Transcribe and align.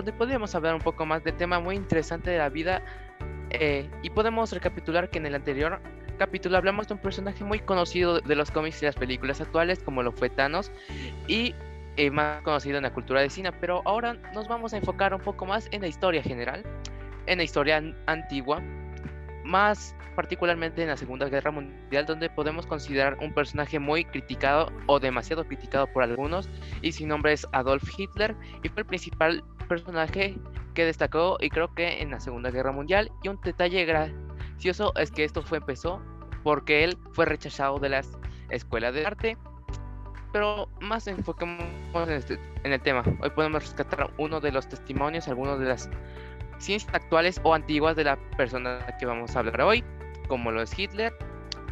donde 0.00 0.12
podríamos 0.14 0.54
hablar 0.54 0.74
un 0.74 0.80
poco 0.80 1.04
más 1.04 1.22
de 1.24 1.32
tema 1.32 1.60
muy 1.60 1.76
interesante 1.76 2.30
de 2.30 2.38
la 2.38 2.48
vida 2.48 2.82
eh, 3.50 3.86
y 4.02 4.08
podemos 4.08 4.50
recapitular 4.50 5.10
que 5.10 5.18
en 5.18 5.26
el 5.26 5.34
anterior 5.34 5.78
capítulo 6.18 6.56
hablamos 6.56 6.88
de 6.88 6.94
un 6.94 7.00
personaje 7.00 7.44
muy 7.44 7.60
conocido 7.60 8.18
de 8.18 8.34
los 8.34 8.50
cómics 8.50 8.80
y 8.82 8.86
las 8.86 8.94
películas 8.94 9.42
actuales 9.42 9.82
como 9.82 10.02
lo 10.02 10.12
fue 10.12 10.30
Thanos 10.30 10.72
y 11.28 11.54
eh, 11.98 12.10
más 12.10 12.40
conocido 12.40 12.78
en 12.78 12.84
la 12.84 12.94
cultura 12.94 13.20
de 13.20 13.28
cine, 13.28 13.52
pero 13.52 13.82
ahora 13.84 14.14
nos 14.32 14.48
vamos 14.48 14.72
a 14.72 14.78
enfocar 14.78 15.12
un 15.12 15.20
poco 15.20 15.44
más 15.44 15.68
en 15.70 15.82
la 15.82 15.88
historia 15.88 16.22
general, 16.22 16.62
en 17.26 17.36
la 17.36 17.44
historia 17.44 17.82
antigua, 18.06 18.62
más 19.44 19.94
particularmente 20.16 20.80
en 20.80 20.88
la 20.88 20.96
Segunda 20.96 21.28
Guerra 21.28 21.50
Mundial, 21.50 22.06
donde 22.06 22.30
podemos 22.30 22.64
considerar 22.64 23.18
un 23.20 23.34
personaje 23.34 23.78
muy 23.78 24.06
criticado 24.06 24.72
o 24.86 24.98
demasiado 24.98 25.44
criticado 25.44 25.86
por 25.88 26.02
algunos, 26.02 26.48
y 26.80 26.92
su 26.92 27.06
nombre 27.06 27.34
es 27.34 27.46
Adolf 27.52 27.84
Hitler, 27.98 28.34
y 28.62 28.68
fue 28.70 28.80
el 28.80 28.86
principal 28.86 29.44
personaje 29.70 30.36
que 30.74 30.84
destacó, 30.84 31.38
y 31.40 31.48
creo 31.48 31.72
que 31.72 32.02
en 32.02 32.10
la 32.10 32.18
Segunda 32.18 32.50
Guerra 32.50 32.72
Mundial. 32.72 33.10
Y 33.22 33.28
un 33.28 33.40
detalle 33.40 33.84
gracioso 33.84 34.92
es 34.96 35.12
que 35.12 35.24
esto 35.24 35.42
fue 35.42 35.58
empezó 35.58 36.02
porque 36.42 36.84
él 36.84 36.98
fue 37.12 37.24
rechazado 37.24 37.78
de 37.78 37.88
las 37.88 38.18
escuelas 38.50 38.94
de 38.94 39.06
arte. 39.06 39.38
Pero 40.32 40.68
más 40.80 41.06
enfoquemos 41.06 41.64
en, 41.94 42.10
este, 42.10 42.38
en 42.64 42.72
el 42.72 42.80
tema. 42.80 43.04
Hoy 43.22 43.30
podemos 43.30 43.62
rescatar 43.62 44.10
uno 44.18 44.40
de 44.40 44.50
los 44.50 44.68
testimonios, 44.68 45.28
algunos 45.28 45.60
de 45.60 45.66
las 45.66 45.88
ciencias 46.58 46.92
actuales 46.92 47.40
o 47.44 47.54
antiguas 47.54 47.94
de 47.96 48.04
la 48.04 48.16
persona 48.36 48.84
que 48.98 49.06
vamos 49.06 49.34
a 49.34 49.38
hablar 49.38 49.60
hoy 49.62 49.84
como 50.28 50.50
lo 50.50 50.62
es 50.62 50.76
Hitler. 50.76 51.12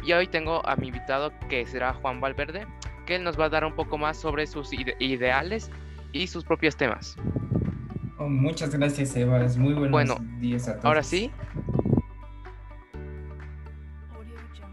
Y 0.03 0.13
hoy 0.13 0.27
tengo 0.27 0.65
a 0.65 0.75
mi 0.77 0.87
invitado 0.87 1.31
que 1.49 1.65
será 1.65 1.93
Juan 1.95 2.21
Valverde, 2.21 2.65
que 3.05 3.15
él 3.15 3.23
nos 3.23 3.39
va 3.39 3.45
a 3.45 3.49
dar 3.49 3.65
un 3.65 3.73
poco 3.73 3.97
más 3.97 4.17
sobre 4.17 4.47
sus 4.47 4.71
ideales 4.71 5.69
y 6.13 6.27
sus 6.27 6.45
propios 6.45 6.75
temas. 6.77 7.17
Oh, 8.19 8.27
muchas 8.27 8.75
gracias, 8.75 9.15
Eva. 9.15 9.43
Es 9.45 9.57
muy 9.57 9.73
buenos 9.73 9.91
bueno, 9.91 10.17
días 10.39 10.67
a 10.67 10.73
todos. 10.73 10.85
Ahora 10.85 11.03
sí. 11.03 11.31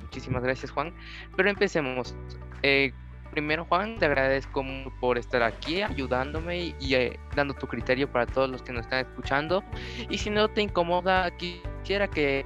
Muchísimas 0.02 0.42
gracias, 0.42 0.72
Juan. 0.72 0.92
Pero 1.36 1.48
empecemos. 1.48 2.16
Eh, 2.62 2.92
primero, 3.30 3.64
Juan, 3.64 3.98
te 3.98 4.06
agradezco 4.06 4.64
por 5.00 5.16
estar 5.16 5.44
aquí 5.44 5.80
ayudándome 5.80 6.74
y, 6.80 6.94
eh, 6.94 7.20
dando 7.36 7.54
tu 7.54 7.68
criterio 7.68 8.10
para 8.10 8.26
todos 8.26 8.50
los 8.50 8.62
que 8.62 8.72
nos 8.72 8.82
están 8.82 9.06
escuchando. 9.06 9.62
Y 10.10 10.18
si 10.18 10.28
no 10.28 10.48
te 10.48 10.62
incomoda, 10.62 11.30
quisiera 11.36 12.08
que 12.08 12.44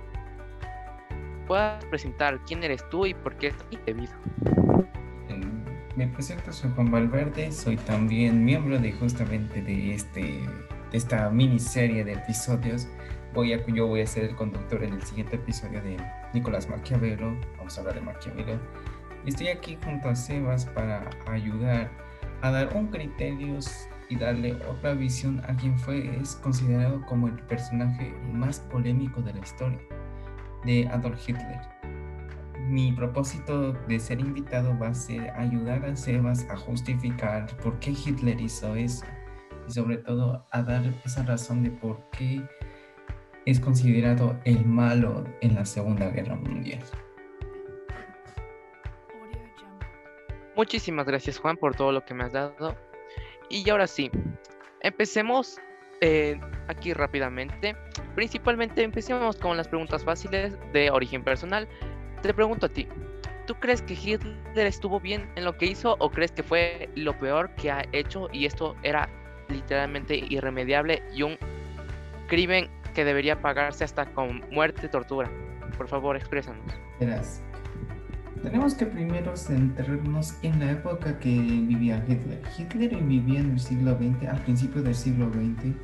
puedas 1.46 1.82
presentar 1.86 2.38
quién 2.44 2.62
eres 2.62 2.86
tú 2.90 3.06
y 3.06 3.14
por 3.14 3.36
qué 3.36 3.48
estás 3.48 3.66
debido. 3.86 4.12
Me 5.96 6.06
presento, 6.08 6.52
soy 6.52 6.70
Juan 6.74 6.90
Valverde, 6.90 7.50
soy 7.52 7.76
también 7.76 8.44
miembro 8.44 8.78
de 8.78 8.92
justamente 8.92 9.60
de, 9.60 9.94
este, 9.94 10.40
de 10.90 10.98
esta 10.98 11.30
miniserie 11.30 12.04
de 12.04 12.14
episodios. 12.14 12.88
Voy 13.32 13.52
a, 13.52 13.64
yo 13.66 13.86
voy 13.86 14.00
a 14.00 14.06
ser 14.06 14.24
el 14.24 14.34
conductor 14.34 14.82
en 14.82 14.94
el 14.94 15.02
siguiente 15.02 15.36
episodio 15.36 15.80
de 15.82 15.96
Nicolás 16.34 16.68
Maquiavelo. 16.68 17.36
Vamos 17.58 17.76
a 17.76 17.80
hablar 17.80 17.94
de 17.94 18.00
Maquiavelo. 18.00 18.58
Estoy 19.26 19.48
aquí 19.48 19.78
junto 19.84 20.08
a 20.08 20.16
Sebas 20.16 20.66
para 20.66 21.08
ayudar 21.26 21.90
a 22.42 22.50
dar 22.50 22.74
un 22.74 22.88
criterio 22.88 23.58
y 24.08 24.16
darle 24.16 24.54
otra 24.68 24.94
visión 24.94 25.40
a 25.46 25.54
quien 25.54 25.78
fue 25.78 26.18
es 26.20 26.34
considerado 26.36 27.04
como 27.06 27.28
el 27.28 27.34
personaje 27.34 28.12
más 28.32 28.58
polémico 28.58 29.22
de 29.22 29.34
la 29.34 29.40
historia 29.40 29.78
de 30.64 30.88
Adolf 30.88 31.28
Hitler. 31.28 31.60
Mi 32.68 32.92
propósito 32.92 33.72
de 33.72 34.00
ser 34.00 34.20
invitado 34.20 34.76
va 34.78 34.88
a 34.88 34.94
ser 34.94 35.30
ayudar 35.30 35.84
a 35.84 35.94
Sebas 35.94 36.46
a 36.50 36.56
justificar 36.56 37.46
por 37.58 37.78
qué 37.78 37.90
Hitler 37.90 38.40
hizo 38.40 38.74
eso 38.74 39.04
y 39.70 39.72
sobre 39.72 39.98
todo 39.98 40.44
a 40.50 40.62
dar 40.62 40.82
esa 41.04 41.22
razón 41.22 41.62
de 41.62 41.70
por 41.70 42.00
qué 42.10 42.42
es 43.46 43.60
considerado 43.60 44.36
el 44.44 44.64
malo 44.64 45.24
en 45.40 45.54
la 45.54 45.64
Segunda 45.64 46.10
Guerra 46.10 46.34
Mundial. 46.34 46.80
Muchísimas 50.56 51.06
gracias 51.06 51.38
Juan 51.38 51.56
por 51.56 51.74
todo 51.74 51.92
lo 51.92 52.04
que 52.04 52.14
me 52.14 52.24
has 52.24 52.32
dado. 52.32 52.76
Y 53.48 53.68
ahora 53.70 53.86
sí, 53.86 54.10
empecemos 54.80 55.58
eh, 56.00 56.38
aquí 56.68 56.92
rápidamente. 56.92 57.76
Principalmente 58.14 58.82
empecemos 58.82 59.36
con 59.36 59.56
las 59.56 59.68
preguntas 59.68 60.04
fáciles 60.04 60.58
de 60.72 60.90
origen 60.90 61.22
personal. 61.22 61.68
Te 62.22 62.34
pregunto 62.34 62.66
a 62.66 62.68
ti, 62.68 62.86
¿tú 63.46 63.54
crees 63.54 63.80
que 63.82 63.94
Hitler 63.94 64.66
estuvo 64.66 65.00
bien 65.00 65.30
en 65.36 65.44
lo 65.44 65.56
que 65.56 65.66
hizo 65.66 65.96
o 66.00 66.10
crees 66.10 66.32
que 66.32 66.42
fue 66.42 66.90
lo 66.96 67.18
peor 67.18 67.54
que 67.54 67.70
ha 67.70 67.84
hecho 67.92 68.28
y 68.32 68.44
esto 68.44 68.76
era 68.82 69.08
literalmente 69.50 70.16
irremediable 70.16 71.02
y 71.14 71.22
un 71.22 71.36
crimen 72.28 72.68
que 72.94 73.04
debería 73.04 73.40
pagarse 73.40 73.84
hasta 73.84 74.06
con 74.06 74.42
muerte, 74.50 74.88
tortura? 74.88 75.30
Por 75.76 75.88
favor, 75.88 76.16
exprésanos. 76.16 76.64
Verás, 76.98 77.42
tenemos 78.42 78.74
que 78.74 78.86
primero 78.86 79.36
centrarnos 79.36 80.34
en 80.42 80.58
la 80.60 80.72
época 80.72 81.18
que 81.18 81.30
vivía 81.30 82.04
Hitler. 82.08 82.42
Hitler 82.58 82.96
vivía 82.96 83.40
en 83.40 83.52
el 83.52 83.60
siglo 83.60 83.96
XX, 83.96 84.28
al 84.28 84.42
principio 84.42 84.82
del 84.82 84.94
siglo 84.94 85.30
XX 85.30 85.74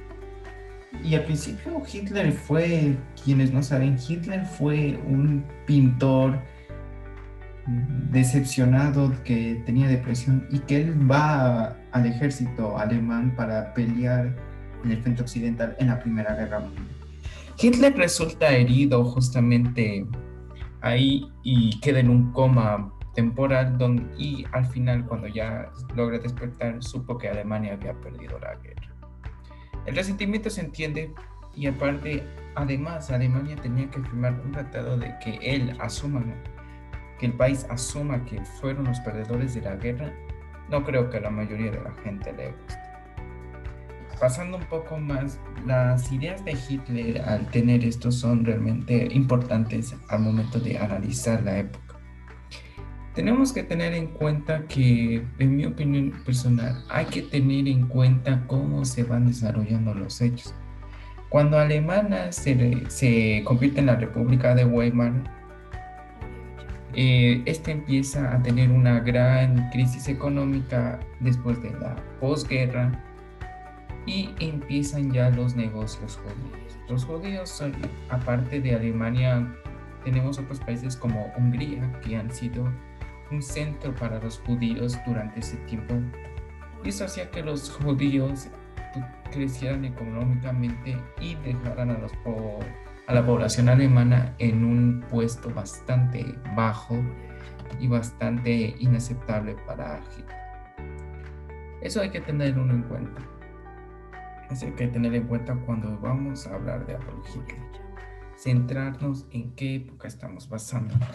y 1.04 1.14
al 1.14 1.24
principio 1.24 1.82
Hitler 1.92 2.32
fue, 2.32 2.96
quienes 3.22 3.52
no 3.52 3.62
saben, 3.62 3.96
Hitler 3.96 4.44
fue 4.44 4.98
un 5.06 5.44
pintor 5.66 6.40
decepcionado 8.10 9.12
que 9.24 9.62
tenía 9.66 9.88
depresión 9.88 10.46
y 10.50 10.60
que 10.60 10.82
él 10.82 11.10
va 11.10 11.76
al 11.96 12.06
ejército 12.06 12.78
alemán 12.78 13.34
para 13.34 13.72
pelear 13.72 14.36
en 14.84 14.90
el 14.90 15.02
frente 15.02 15.22
occidental 15.22 15.74
en 15.78 15.88
la 15.88 15.98
Primera 15.98 16.34
Guerra 16.34 16.60
Mundial. 16.60 16.86
Hitler 17.58 17.96
resulta 17.96 18.50
herido 18.50 19.02
justamente 19.04 20.06
ahí 20.82 21.26
y 21.42 21.80
queda 21.80 22.00
en 22.00 22.10
un 22.10 22.32
coma 22.32 22.92
temporal 23.14 23.78
donde, 23.78 24.04
y 24.18 24.44
al 24.52 24.66
final 24.66 25.06
cuando 25.06 25.26
ya 25.26 25.72
logra 25.94 26.18
despertar 26.18 26.82
supo 26.82 27.16
que 27.16 27.28
Alemania 27.28 27.72
había 27.72 27.94
perdido 27.94 28.38
la 28.38 28.54
guerra. 28.56 28.94
El 29.86 29.96
resentimiento 29.96 30.50
se 30.50 30.60
entiende 30.60 31.14
y 31.54 31.66
aparte, 31.66 32.22
además, 32.56 33.10
Alemania 33.10 33.56
tenía 33.56 33.88
que 33.88 34.02
firmar 34.02 34.38
un 34.44 34.52
tratado 34.52 34.98
de 34.98 35.14
que 35.24 35.38
él 35.40 35.74
asuma, 35.80 36.22
que 37.18 37.26
el 37.26 37.32
país 37.32 37.66
asuma 37.70 38.22
que 38.26 38.44
fueron 38.60 38.84
los 38.84 39.00
perdedores 39.00 39.54
de 39.54 39.62
la 39.62 39.76
guerra. 39.76 40.12
No 40.70 40.84
creo 40.84 41.10
que 41.10 41.18
a 41.18 41.20
la 41.20 41.30
mayoría 41.30 41.70
de 41.70 41.80
la 41.80 41.92
gente 42.02 42.32
le 42.32 42.50
guste. 42.50 42.74
Pasando 44.20 44.56
un 44.56 44.64
poco 44.64 44.96
más, 44.96 45.38
las 45.66 46.10
ideas 46.10 46.44
de 46.44 46.52
Hitler 46.52 47.20
al 47.20 47.46
tener 47.50 47.84
esto 47.84 48.10
son 48.10 48.44
realmente 48.44 49.08
importantes 49.12 49.94
al 50.08 50.20
momento 50.20 50.58
de 50.58 50.78
analizar 50.78 51.42
la 51.42 51.58
época 51.58 51.86
tenemos 53.16 53.54
que 53.54 53.62
tener 53.62 53.94
en 53.94 54.08
cuenta 54.08 54.66
que, 54.68 55.24
en 55.38 55.56
mi 55.56 55.64
opinión 55.64 56.12
personal, 56.26 56.84
hay 56.90 57.06
que 57.06 57.22
tener 57.22 57.66
en 57.66 57.88
cuenta 57.88 58.44
cómo 58.46 58.84
se 58.84 59.04
van 59.04 59.26
desarrollando 59.26 59.94
los 59.94 60.20
hechos. 60.20 60.54
Cuando 61.30 61.58
Alemania 61.58 62.30
se, 62.30 62.84
se 62.90 63.42
convierte 63.44 63.80
en 63.80 63.86
la 63.86 63.96
República 63.96 64.54
de 64.54 64.66
Weimar, 64.66 65.14
eh, 66.96 67.42
este 67.44 67.72
empieza 67.72 68.34
a 68.34 68.42
tener 68.42 68.70
una 68.70 69.00
gran 69.00 69.68
crisis 69.70 70.08
económica 70.08 70.98
después 71.20 71.62
de 71.62 71.70
la 71.72 71.94
posguerra 72.20 73.04
y 74.06 74.30
empiezan 74.40 75.12
ya 75.12 75.28
los 75.28 75.54
negocios 75.54 76.16
judíos. 76.16 76.78
Los 76.88 77.04
judíos, 77.04 77.62
aparte 78.08 78.60
de 78.60 78.74
Alemania, 78.74 79.46
tenemos 80.04 80.38
otros 80.38 80.58
países 80.60 80.96
como 80.96 81.30
Hungría 81.36 82.00
que 82.00 82.16
han 82.16 82.30
sido 82.32 82.72
un 83.30 83.42
centro 83.42 83.94
para 83.94 84.18
los 84.18 84.38
judíos 84.38 84.96
durante 85.06 85.40
ese 85.40 85.56
tiempo. 85.66 85.96
Y 86.82 86.88
eso 86.88 87.04
hacía 87.04 87.30
que 87.30 87.42
los 87.42 87.70
judíos 87.70 88.48
crecieran 89.32 89.84
económicamente 89.84 90.96
y 91.20 91.34
dejaran 91.36 91.90
a, 91.90 91.98
los 91.98 92.12
a 93.06 93.14
la 93.14 93.24
población 93.24 93.68
alemana 93.68 94.34
en 94.38 94.64
un 94.64 95.04
puesto 95.08 95.50
bastante 95.50 96.24
bajo 96.56 96.96
y 97.78 97.86
bastante 97.86 98.74
inaceptable 98.78 99.56
para 99.66 100.00
Hitler. 100.10 100.36
Eso 101.82 102.00
hay 102.00 102.10
que 102.10 102.20
tenerlo 102.20 102.62
en 102.70 102.82
cuenta. 102.82 103.22
Eso 104.50 104.66
hay 104.66 104.72
que 104.72 104.88
tener 104.88 105.14
en 105.14 105.26
cuenta 105.26 105.54
cuando 105.66 105.96
vamos 106.00 106.46
a 106.46 106.54
hablar 106.54 106.86
de 106.86 106.94
Adolf 106.94 107.28
Hitler. 107.28 107.82
Centrarnos 108.36 109.26
en 109.30 109.54
qué 109.54 109.76
época 109.76 110.08
estamos 110.08 110.48
basándonos. 110.48 111.08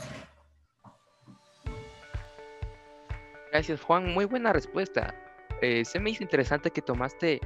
Gracias, 3.52 3.82
Juan. 3.82 4.14
Muy 4.14 4.26
buena 4.26 4.54
respuesta. 4.54 5.14
Eh, 5.62 5.84
se 5.84 6.00
me 6.00 6.12
hizo 6.12 6.24
interesante 6.24 6.72
que 6.72 6.82
tomaste 6.82 7.42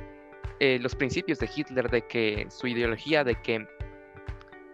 eh, 0.59 0.79
los 0.79 0.95
principios 0.95 1.39
de 1.39 1.49
Hitler, 1.53 1.89
de 1.89 2.05
que 2.07 2.45
su 2.49 2.67
ideología, 2.67 3.23
de 3.23 3.35
que 3.41 3.67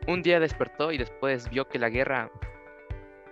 un 0.07 0.21
día 0.21 0.39
despertó 0.39 0.91
y 0.91 0.97
después 0.97 1.49
vio 1.49 1.67
que 1.67 1.79
la 1.79 1.89
guerra 1.89 2.31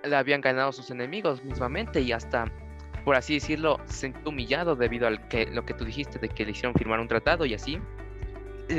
la 0.03 0.19
habían 0.19 0.41
ganado 0.41 0.71
sus 0.71 0.91
enemigos 0.91 1.43
mismamente 1.43 2.01
y 2.01 2.11
hasta 2.11 2.51
por 3.03 3.15
así 3.15 3.35
decirlo, 3.35 3.79
se 3.85 4.01
sintió 4.01 4.29
humillado 4.29 4.75
debido 4.75 5.07
a 5.07 5.17
que, 5.29 5.47
lo 5.47 5.65
que 5.65 5.73
tú 5.73 5.85
dijiste, 5.85 6.19
de 6.19 6.29
que 6.29 6.45
le 6.45 6.51
hicieron 6.51 6.73
firmar 6.75 6.99
un 6.99 7.07
tratado 7.07 7.45
y 7.45 7.53
así. 7.53 7.79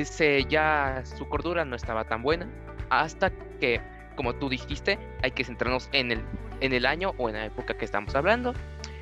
Se, 0.05 0.45
ya 0.45 1.03
su 1.05 1.29
cordura 1.29 1.65
no 1.65 1.75
estaba 1.75 2.05
tan 2.05 2.23
buena 2.23 2.49
hasta 2.91 3.31
que, 3.59 3.81
como 4.15 4.35
tú 4.35 4.49
dijiste, 4.49 4.99
hay 5.23 5.33
que 5.33 5.43
centrarnos 5.43 5.89
en 5.93 6.13
el, 6.13 6.23
en 6.61 6.73
el 6.73 6.87
año 6.87 7.13
o 7.19 7.29
en 7.29 7.37
la 7.37 7.47
época 7.47 7.75
que 7.75 7.85
estamos 7.85 8.15
hablando. 8.15 8.55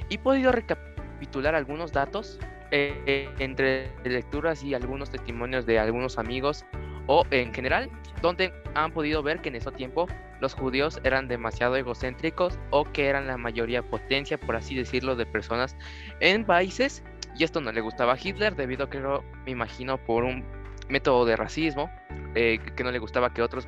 Y 0.08 0.14
he 0.14 0.18
podido 0.18 0.52
recapitular 0.52 1.54
algunos 1.54 1.92
datos 1.92 2.38
eh, 2.70 3.28
entre 3.38 3.90
lecturas 4.04 4.62
y 4.62 4.72
algunos 4.74 5.10
testimonios 5.10 5.66
de 5.66 5.78
algunos 5.78 6.18
amigos 6.18 6.64
o 7.08 7.26
en 7.32 7.52
general, 7.52 7.90
donde 8.22 8.52
han 8.74 8.92
podido 8.92 9.22
ver 9.22 9.40
que 9.40 9.48
en 9.48 9.56
ese 9.56 9.72
tiempo 9.72 10.06
los 10.40 10.54
judíos 10.54 11.00
eran 11.02 11.26
demasiado 11.26 11.74
egocéntricos 11.74 12.58
o 12.70 12.84
que 12.84 13.06
eran 13.06 13.26
la 13.26 13.36
mayoría 13.36 13.82
potencia, 13.82 14.38
por 14.38 14.54
así 14.54 14.76
decirlo, 14.76 15.16
de 15.16 15.26
personas 15.26 15.76
en 16.20 16.44
países. 16.44 17.02
Y 17.36 17.44
esto 17.44 17.60
no 17.60 17.72
le 17.72 17.80
gustaba 17.80 18.12
a 18.12 18.18
Hitler 18.22 18.54
debido 18.54 18.84
a 18.84 18.90
que, 18.90 19.00
me 19.00 19.50
imagino, 19.50 19.98
por 19.98 20.22
un 20.22 20.44
método 20.88 21.24
de 21.24 21.36
racismo, 21.36 21.90
eh, 22.34 22.58
que 22.76 22.84
no 22.84 22.92
le 22.92 22.98
gustaba 22.98 23.32
que 23.32 23.42
otros 23.42 23.66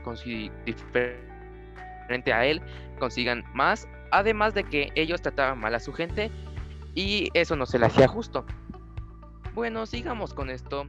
diferente 0.64 2.32
a 2.32 2.44
él 2.44 2.62
consigan 2.98 3.44
más, 3.54 3.88
además 4.10 4.54
de 4.54 4.64
que 4.64 4.92
ellos 4.94 5.22
trataban 5.22 5.58
mal 5.58 5.75
a 5.75 5.81
su 5.81 5.92
gente 5.92 6.31
y 6.94 7.28
eso 7.34 7.56
no 7.56 7.66
se 7.66 7.78
le 7.78 7.87
hacía 7.87 8.08
justo. 8.08 8.44
Bueno, 9.54 9.87
sigamos 9.87 10.34
con 10.34 10.50
esto. 10.50 10.87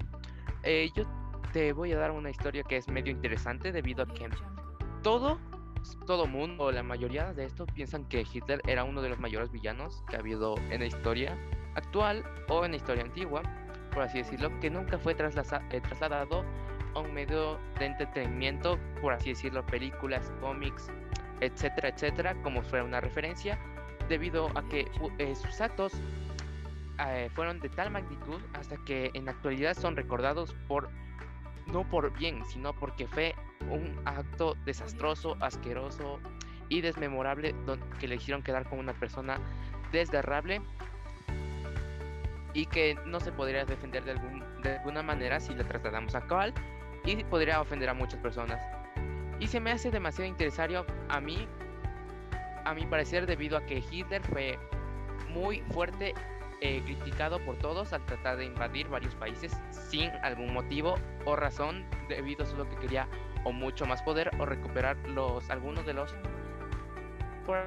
Eh, 0.63 0.89
yo 0.95 1.03
te 1.51 1.73
voy 1.73 1.91
a 1.91 1.97
dar 1.97 2.11
una 2.11 2.29
historia 2.29 2.63
que 2.63 2.77
es 2.77 2.87
medio 2.87 3.11
interesante 3.11 3.71
debido 3.71 4.03
a 4.03 4.07
que 4.07 4.29
todo, 5.03 5.39
todo 6.05 6.25
mundo, 6.25 6.71
la 6.71 6.83
mayoría 6.83 7.33
de 7.33 7.45
estos 7.45 7.67
piensan 7.73 8.05
que 8.05 8.25
Hitler 8.31 8.61
era 8.67 8.83
uno 8.83 9.01
de 9.01 9.09
los 9.09 9.19
mayores 9.19 9.51
villanos 9.51 10.03
que 10.09 10.15
ha 10.15 10.19
habido 10.19 10.55
en 10.69 10.79
la 10.79 10.85
historia 10.85 11.37
actual 11.75 12.23
o 12.47 12.63
en 12.63 12.71
la 12.71 12.77
historia 12.77 13.03
antigua, 13.03 13.41
por 13.93 14.03
así 14.03 14.19
decirlo, 14.19 14.57
que 14.59 14.69
nunca 14.69 14.97
fue 14.97 15.13
eh, 15.13 15.81
trasladado 15.81 16.45
a 16.93 16.99
un 16.99 17.13
medio 17.13 17.57
de 17.79 17.85
entretenimiento, 17.85 18.77
por 19.01 19.13
así 19.13 19.29
decirlo, 19.29 19.65
películas, 19.65 20.31
cómics, 20.39 20.89
etcétera, 21.41 21.89
etcétera, 21.89 22.41
como 22.43 22.61
fuera 22.63 22.85
una 22.85 23.01
referencia, 23.01 23.59
debido 24.07 24.49
a 24.57 24.67
que 24.69 24.89
eh, 25.17 25.35
sus 25.35 25.59
actos 25.59 25.93
eh, 26.99 27.29
fueron 27.33 27.59
de 27.59 27.69
tal 27.69 27.91
magnitud 27.91 28.39
hasta 28.53 28.77
que 28.85 29.11
en 29.13 29.25
la 29.25 29.31
actualidad 29.31 29.75
son 29.75 29.95
recordados 29.95 30.53
por 30.67 30.89
no 31.67 31.87
por 31.87 32.11
bien, 32.17 32.43
sino 32.45 32.73
porque 32.73 33.07
fue 33.07 33.35
un 33.69 33.99
acto 34.05 34.55
desastroso, 34.65 35.37
asqueroso 35.39 36.19
y 36.69 36.81
desmemorable 36.81 37.55
que 37.99 38.07
le 38.07 38.15
hicieron 38.15 38.43
quedar 38.43 38.67
como 38.67 38.81
una 38.81 38.93
persona 38.93 39.39
desgarrable 39.91 40.61
y 42.53 42.65
que 42.65 42.97
no 43.05 43.19
se 43.19 43.31
podría 43.31 43.65
defender 43.65 44.03
de, 44.03 44.11
algún, 44.11 44.43
de 44.61 44.77
alguna 44.77 45.03
manera 45.03 45.39
si 45.39 45.53
le 45.53 45.63
tratamos 45.63 46.15
a 46.15 46.21
cabal 46.21 46.53
y 47.05 47.23
podría 47.23 47.61
ofender 47.61 47.89
a 47.89 47.93
muchas 47.93 48.19
personas. 48.19 48.59
Y 49.39 49.47
se 49.47 49.59
me 49.59 49.71
hace 49.71 49.89
demasiado 49.89 50.29
interesante 50.29 50.77
a 51.09 51.19
mí, 51.19 51.47
a 52.63 52.73
mi 52.73 52.85
parecer, 52.85 53.25
debido 53.25 53.57
a 53.57 53.65
que 53.65 53.83
Hitler 53.91 54.21
fue 54.23 54.59
muy 55.29 55.61
fuerte 55.73 56.13
eh, 56.63 56.81
criticado 56.85 57.43
por 57.43 57.57
todos 57.57 57.91
al 57.91 58.05
tratar 58.05 58.37
de 58.37 58.45
invadir 58.45 58.87
varios 58.87 59.15
países 59.15 59.51
sin 59.71 60.11
algún 60.21 60.53
motivo 60.53 60.95
o 61.25 61.35
razón 61.35 61.85
debido 62.07 62.43
a 62.43 62.45
solo 62.45 62.69
que 62.69 62.75
quería 62.75 63.07
o 63.43 63.51
mucho 63.51 63.87
más 63.87 64.03
poder 64.03 64.29
o 64.39 64.45
recuperar 64.45 64.95
los 65.07 65.49
algunos 65.49 65.85
de 65.87 65.93
los 65.93 66.15
por 67.47 67.65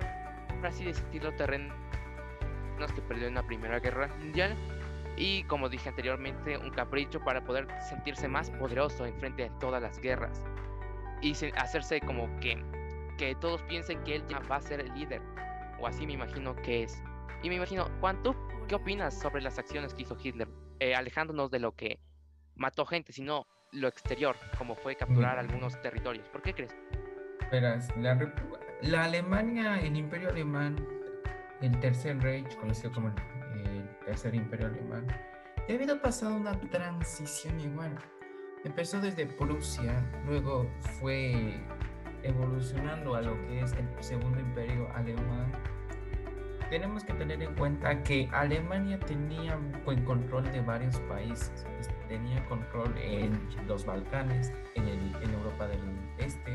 así 0.64 0.84
decirlo 0.84 1.34
terrenos 1.34 1.74
que 2.94 3.02
perdió 3.02 3.26
en 3.26 3.34
la 3.34 3.42
primera 3.42 3.80
guerra 3.80 4.08
mundial. 4.18 4.54
Y 5.16 5.44
como 5.44 5.68
dije 5.68 5.88
anteriormente 5.88 6.56
un 6.56 6.70
capricho 6.70 7.20
para 7.20 7.44
poder 7.44 7.66
sentirse 7.88 8.28
más 8.28 8.50
poderoso 8.50 9.06
en 9.06 9.18
frente 9.18 9.44
a 9.44 9.58
todas 9.58 9.82
las 9.82 10.00
guerras 10.00 10.44
y 11.20 11.32
hacerse 11.56 12.00
como 12.00 12.28
que 12.40 12.62
que 13.18 13.34
todos 13.36 13.62
piensen 13.62 14.02
que 14.04 14.16
él 14.16 14.24
ya 14.28 14.40
va 14.40 14.56
a 14.56 14.60
ser 14.60 14.80
el 14.80 14.92
líder 14.94 15.22
o 15.80 15.86
así 15.86 16.06
me 16.06 16.14
imagino 16.14 16.54
que 16.56 16.84
es 16.84 17.02
y 17.44 17.48
me 17.48 17.56
imagino 17.56 17.88
cuánto 18.00 18.34
¿Qué 18.68 18.74
opinas 18.76 19.20
sobre 19.20 19.42
las 19.42 19.58
acciones 19.58 19.92
que 19.92 20.02
hizo 20.02 20.16
Hitler, 20.22 20.48
eh, 20.80 20.94
alejándonos 20.94 21.50
de 21.50 21.58
lo 21.58 21.72
que 21.72 22.00
mató 22.54 22.86
gente, 22.86 23.12
sino 23.12 23.46
lo 23.72 23.88
exterior, 23.88 24.36
como 24.56 24.74
fue 24.74 24.96
capturar 24.96 25.38
algunos 25.38 25.78
territorios? 25.82 26.26
¿Por 26.30 26.40
qué 26.40 26.54
crees? 26.54 26.74
Verás, 27.50 27.94
la, 28.80 29.04
Alemania, 29.04 29.78
el 29.80 29.96
Imperio 29.96 30.30
Alemán, 30.30 30.76
el 31.60 31.78
Tercer 31.80 32.18
Reich, 32.22 32.56
conocido 32.56 32.90
como 32.92 33.08
el, 33.08 33.88
Tercer 34.06 34.34
Imperio 34.34 34.68
Alemán, 34.68 35.06
ha 35.68 35.72
habido 35.72 36.00
pasado 36.00 36.36
una 36.36 36.58
transición 36.70 37.60
igual. 37.60 37.94
Empezó 38.64 38.98
desde 38.98 39.26
Prusia, 39.26 39.92
luego 40.24 40.70
fue 40.98 41.60
evolucionando 42.22 43.14
a 43.14 43.20
lo 43.20 43.34
que 43.46 43.60
es 43.60 43.72
el 43.74 44.02
Segundo 44.02 44.40
Imperio 44.40 44.90
Alemán 44.94 45.52
tenemos 46.70 47.04
que 47.04 47.12
tener 47.14 47.42
en 47.42 47.54
cuenta 47.54 48.02
que 48.02 48.28
Alemania 48.32 48.98
tenía 48.98 49.58
buen 49.84 50.04
control 50.04 50.44
de 50.52 50.60
varios 50.60 50.98
países. 51.00 51.66
Tenía 52.08 52.44
control 52.46 52.96
en 52.98 53.38
los 53.66 53.84
Balcanes, 53.84 54.52
en, 54.74 54.88
Europa 55.32 55.66
del 55.66 55.80
Este. 56.18 56.52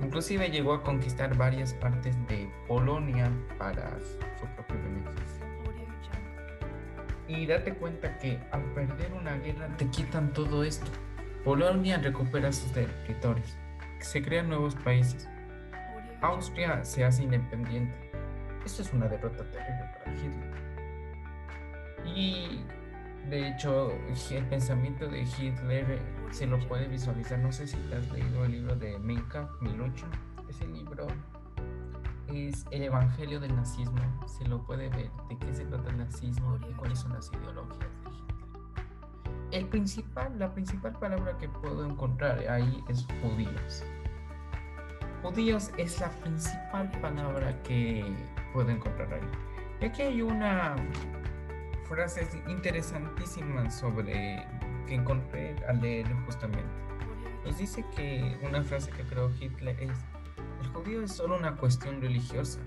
Inclusive 0.00 0.50
llegó 0.50 0.74
a 0.74 0.82
conquistar 0.82 1.36
varias 1.36 1.74
partes 1.74 2.16
de 2.28 2.50
Polonia 2.66 3.30
para 3.58 3.98
su 4.00 4.46
propio 4.54 4.76
beneficio. 4.76 5.46
Y 7.26 7.44
date 7.44 7.74
cuenta 7.74 8.18
que 8.18 8.40
al 8.52 8.62
perder 8.72 9.12
una 9.12 9.36
guerra 9.36 9.68
te 9.76 9.86
quitan 9.88 10.32
todo 10.32 10.64
esto. 10.64 10.90
Polonia 11.44 11.98
recupera 11.98 12.52
sus 12.52 12.72
territorios. 12.72 13.56
Se 14.00 14.22
crean 14.22 14.48
nuevos 14.48 14.74
países. 14.76 15.28
Austria 16.22 16.84
se 16.84 17.04
hace 17.04 17.24
independiente 17.24 18.07
esto 18.68 18.82
es 18.82 18.92
una 18.92 19.08
derrota 19.08 19.42
terrible 19.50 19.90
para 19.98 20.14
Hitler. 20.14 20.52
Y 22.04 22.62
de 23.30 23.48
hecho, 23.48 23.92
el 24.30 24.44
pensamiento 24.46 25.08
de 25.08 25.22
Hitler 25.22 25.90
eh, 25.90 26.02
se 26.32 26.46
lo 26.46 26.58
puede 26.68 26.86
visualizar. 26.86 27.38
No 27.38 27.50
sé 27.50 27.66
si 27.66 27.76
te 27.76 27.94
has 27.96 28.10
leído 28.10 28.44
el 28.44 28.52
libro 28.52 28.76
de 28.76 28.98
Mein 28.98 29.22
Kampf, 29.22 29.62
1008. 29.62 30.06
Ese 30.50 30.66
libro 30.66 31.06
es 32.28 32.66
el 32.70 32.82
evangelio 32.82 33.40
del 33.40 33.56
nazismo. 33.56 34.02
Se 34.26 34.46
lo 34.46 34.62
puede 34.66 34.90
ver 34.90 35.10
de 35.30 35.38
qué 35.38 35.54
se 35.54 35.64
trata 35.64 35.88
el 35.88 35.96
nazismo 35.96 36.58
y 36.68 36.72
cuáles 36.74 36.98
son 36.98 37.14
las 37.14 37.32
ideologías 37.32 37.78
de 37.78 38.10
Hitler. 38.10 38.34
El 39.50 39.66
principal, 39.68 40.38
la 40.38 40.52
principal 40.52 40.92
palabra 40.92 41.38
que 41.38 41.48
puedo 41.48 41.86
encontrar 41.86 42.38
ahí 42.50 42.84
es 42.88 43.06
judíos. 43.22 43.82
Judíos 45.22 45.70
es 45.78 45.98
la 46.00 46.10
principal 46.10 46.90
palabra 47.00 47.62
que 47.62 48.04
puedo 48.58 48.70
encontrar 48.70 49.14
ahí. 49.14 49.20
Y 49.80 49.84
aquí 49.84 50.02
hay 50.02 50.20
una 50.20 50.74
frase 51.84 52.26
interesantísima 52.48 53.70
sobre 53.70 54.44
que 54.88 54.96
encontré 54.96 55.54
al 55.68 55.80
leerlo 55.80 56.16
justamente. 56.26 56.68
Nos 57.44 57.56
dice 57.56 57.84
que 57.94 58.36
una 58.42 58.64
frase 58.64 58.90
que 58.90 59.04
creó 59.04 59.30
Hitler 59.38 59.80
es, 59.80 59.96
el 60.60 60.66
judío 60.70 61.02
es 61.02 61.12
solo 61.12 61.36
una 61.36 61.54
cuestión 61.54 62.00
religiosa, 62.00 62.58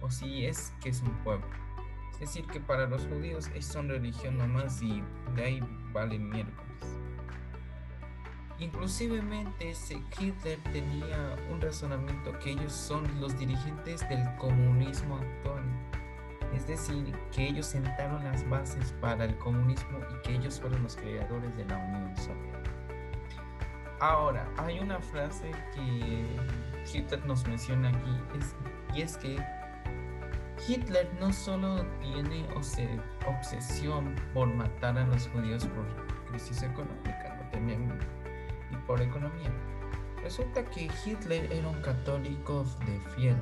o 0.00 0.08
si 0.12 0.46
es 0.46 0.72
que 0.80 0.90
es 0.90 1.02
un 1.02 1.10
pueblo. 1.24 1.48
Es 2.12 2.20
decir, 2.20 2.46
que 2.46 2.60
para 2.60 2.86
los 2.86 3.04
judíos 3.08 3.50
es 3.52 3.66
son 3.66 3.88
religión 3.88 4.38
nomás 4.38 4.80
y 4.80 5.02
de 5.34 5.42
ahí 5.44 5.60
vale 5.92 6.20
miércoles. 6.20 6.71
Inclusivemente 8.62 9.74
Hitler 10.20 10.56
tenía 10.70 11.36
un 11.50 11.60
razonamiento 11.60 12.38
que 12.38 12.52
ellos 12.52 12.72
son 12.72 13.02
los 13.20 13.36
dirigentes 13.36 14.08
del 14.08 14.24
comunismo 14.36 15.16
actual. 15.16 15.64
Es 16.54 16.68
decir, 16.68 17.12
que 17.32 17.48
ellos 17.48 17.66
sentaron 17.66 18.22
las 18.22 18.48
bases 18.48 18.94
para 19.00 19.24
el 19.24 19.36
comunismo 19.38 19.98
y 19.98 20.22
que 20.22 20.36
ellos 20.36 20.60
fueron 20.60 20.84
los 20.84 20.94
creadores 20.94 21.56
de 21.56 21.64
la 21.64 21.76
Unión 21.76 22.16
Soviética. 22.16 22.70
Ahora, 23.98 24.48
hay 24.58 24.78
una 24.78 25.00
frase 25.00 25.50
que 25.74 26.36
Hitler 26.92 27.26
nos 27.26 27.44
menciona 27.48 27.88
aquí 27.88 28.20
y 28.94 29.02
es 29.02 29.16
que 29.16 29.44
Hitler 30.68 31.10
no 31.18 31.32
solo 31.32 31.84
tiene 32.00 32.46
obsesión 33.26 34.14
por 34.32 34.46
matar 34.46 34.98
a 34.98 35.06
los 35.06 35.26
judíos 35.30 35.66
por 35.66 35.84
crisis 36.26 36.62
económica, 36.62 37.40
no 37.42 37.50
también 37.50 38.21
por 38.86 39.00
economía. 39.00 39.50
Resulta 40.22 40.64
que 40.64 40.88
Hitler 41.04 41.52
era 41.52 41.68
un 41.68 41.80
católico 41.82 42.64
de 42.86 43.00
fiel, 43.14 43.36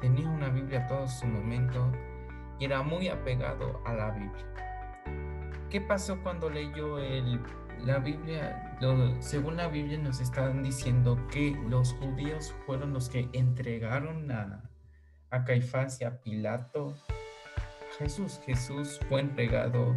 tenía 0.00 0.28
una 0.28 0.48
Biblia 0.48 0.86
todo 0.86 1.08
su 1.08 1.26
momento 1.26 1.90
y 2.58 2.64
era 2.64 2.82
muy 2.82 3.08
apegado 3.08 3.80
a 3.84 3.94
la 3.94 4.10
Biblia. 4.10 4.46
¿Qué 5.68 5.80
pasó 5.80 6.20
cuando 6.22 6.50
leyó 6.50 6.98
la 7.84 7.98
Biblia? 7.98 8.68
según 9.20 9.56
la 9.56 9.68
Biblia 9.68 9.96
nos 9.98 10.20
están 10.20 10.64
diciendo 10.64 11.16
que 11.30 11.56
los 11.68 11.92
judíos 11.94 12.52
fueron 12.66 12.92
los 12.92 13.08
que 13.08 13.28
entregaron 13.32 14.30
a, 14.32 14.68
a 15.30 15.44
Caifás 15.44 16.00
y 16.00 16.04
a 16.04 16.20
Pilato 16.20 16.96
Jesús. 17.98 18.40
Jesús 18.44 19.00
fue 19.08 19.20
entregado 19.20 19.94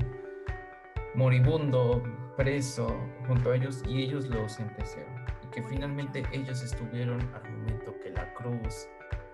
moribundo, 1.16 2.04
preso 2.36 2.88
junto 3.28 3.52
a 3.52 3.56
ellos 3.56 3.84
y 3.88 4.04
ellos 4.04 4.28
lo 4.28 4.48
sentecieron. 4.50 5.14
Y 5.44 5.48
que 5.48 5.64
finalmente 5.64 6.24
ellos 6.32 6.62
estuvieron 6.62 7.22
al 7.34 7.52
momento 7.52 7.96
que 8.02 8.10
la 8.10 8.34
cruz 8.34 8.88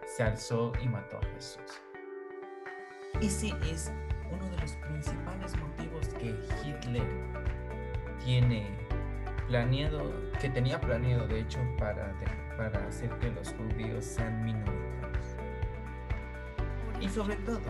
se 0.05 0.23
alzó 0.23 0.71
y 0.81 0.87
mató 0.87 1.17
a 1.17 1.25
Jesús. 1.35 1.81
Ese 3.21 3.53
es 3.69 3.91
uno 4.31 4.49
de 4.49 4.57
los 4.57 4.71
principales 4.73 5.55
motivos 5.57 6.07
que 6.19 6.35
Hitler 6.63 7.07
tiene 8.23 8.77
planeado, 9.47 10.13
que 10.39 10.49
tenía 10.49 10.79
planeado 10.79 11.27
de 11.27 11.41
hecho 11.41 11.59
para, 11.77 12.13
para 12.57 12.87
hacer 12.87 13.09
que 13.19 13.29
los 13.31 13.53
judíos 13.53 14.05
sean 14.05 14.45
minoritarios. 14.45 15.35
Y 16.99 17.09
sobre 17.09 17.35
todo, 17.37 17.61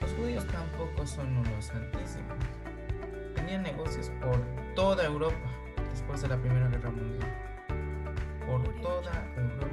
los 0.00 0.12
judíos 0.12 0.46
tampoco 0.46 1.06
son 1.06 1.36
unos 1.38 1.64
santísimos. 1.64 2.61
Tenían 3.42 3.64
negocios 3.64 4.08
por 4.20 4.40
toda 4.76 5.04
Europa 5.04 5.36
después 5.90 6.22
de 6.22 6.28
la 6.28 6.36
Primera 6.36 6.68
Guerra 6.68 6.90
Mundial. 6.90 7.28
Por 8.46 8.62
toda 8.80 9.10
Europa. 9.36 9.66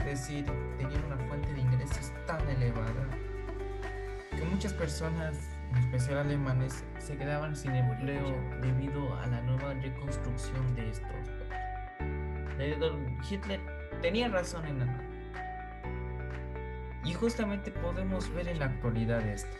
Es 0.00 0.04
decir, 0.04 0.44
tenían 0.76 1.02
una 1.04 1.16
fuente 1.16 1.50
de 1.54 1.60
ingresos 1.60 2.12
tan 2.26 2.46
elevada 2.50 3.08
que 4.30 4.44
muchas 4.44 4.74
personas, 4.74 5.38
en 5.70 5.78
especial 5.78 6.18
alemanes, 6.18 6.84
se 6.98 7.16
quedaban 7.16 7.56
sin 7.56 7.74
empleo 7.74 8.36
debido 8.60 9.16
a 9.16 9.26
la 9.28 9.40
nueva 9.40 9.72
reconstrucción 9.72 10.74
de 10.74 10.90
estos 10.90 11.10
Hitler 13.30 13.60
tenía 14.02 14.28
razón 14.28 14.66
en 14.66 14.80
nada. 14.80 15.00
Y 17.02 17.14
justamente 17.14 17.70
podemos 17.70 18.30
ver 18.34 18.48
en 18.48 18.58
la 18.58 18.66
actualidad 18.66 19.26
esto. 19.26 19.56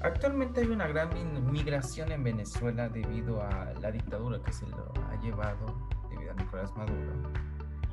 Actualmente 0.00 0.60
hay 0.60 0.68
una 0.68 0.86
gran 0.86 1.10
migración 1.50 2.12
en 2.12 2.22
Venezuela 2.22 2.88
debido 2.88 3.42
a 3.42 3.72
la 3.80 3.90
dictadura 3.90 4.40
que 4.40 4.52
se 4.52 4.66
lo 4.68 4.92
ha 5.10 5.20
llevado, 5.20 5.76
debido 6.08 6.30
a 6.30 6.34
Nicolás 6.34 6.72
Maduro. 6.76 7.12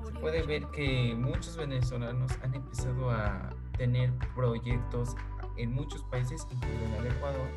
Se 0.06 0.12
puede 0.20 0.44
ver 0.44 0.66
que 0.68 1.16
muchos 1.18 1.58
venezolanos 1.58 2.32
han 2.44 2.54
empezado 2.54 3.10
a 3.10 3.50
tener 3.76 4.14
proyectos 4.36 5.16
en 5.58 5.74
muchos 5.74 6.04
países, 6.04 6.46
incluido 6.52 6.86
en 6.86 6.94
el 6.94 7.08
Ecuador, 7.08 7.50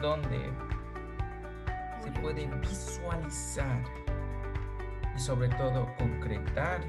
donde 0.00 0.52
se 2.00 2.12
puede 2.20 2.46
visualizar 2.46 3.82
y 5.16 5.18
sobre 5.18 5.48
todo 5.48 5.88
concretar 5.98 6.80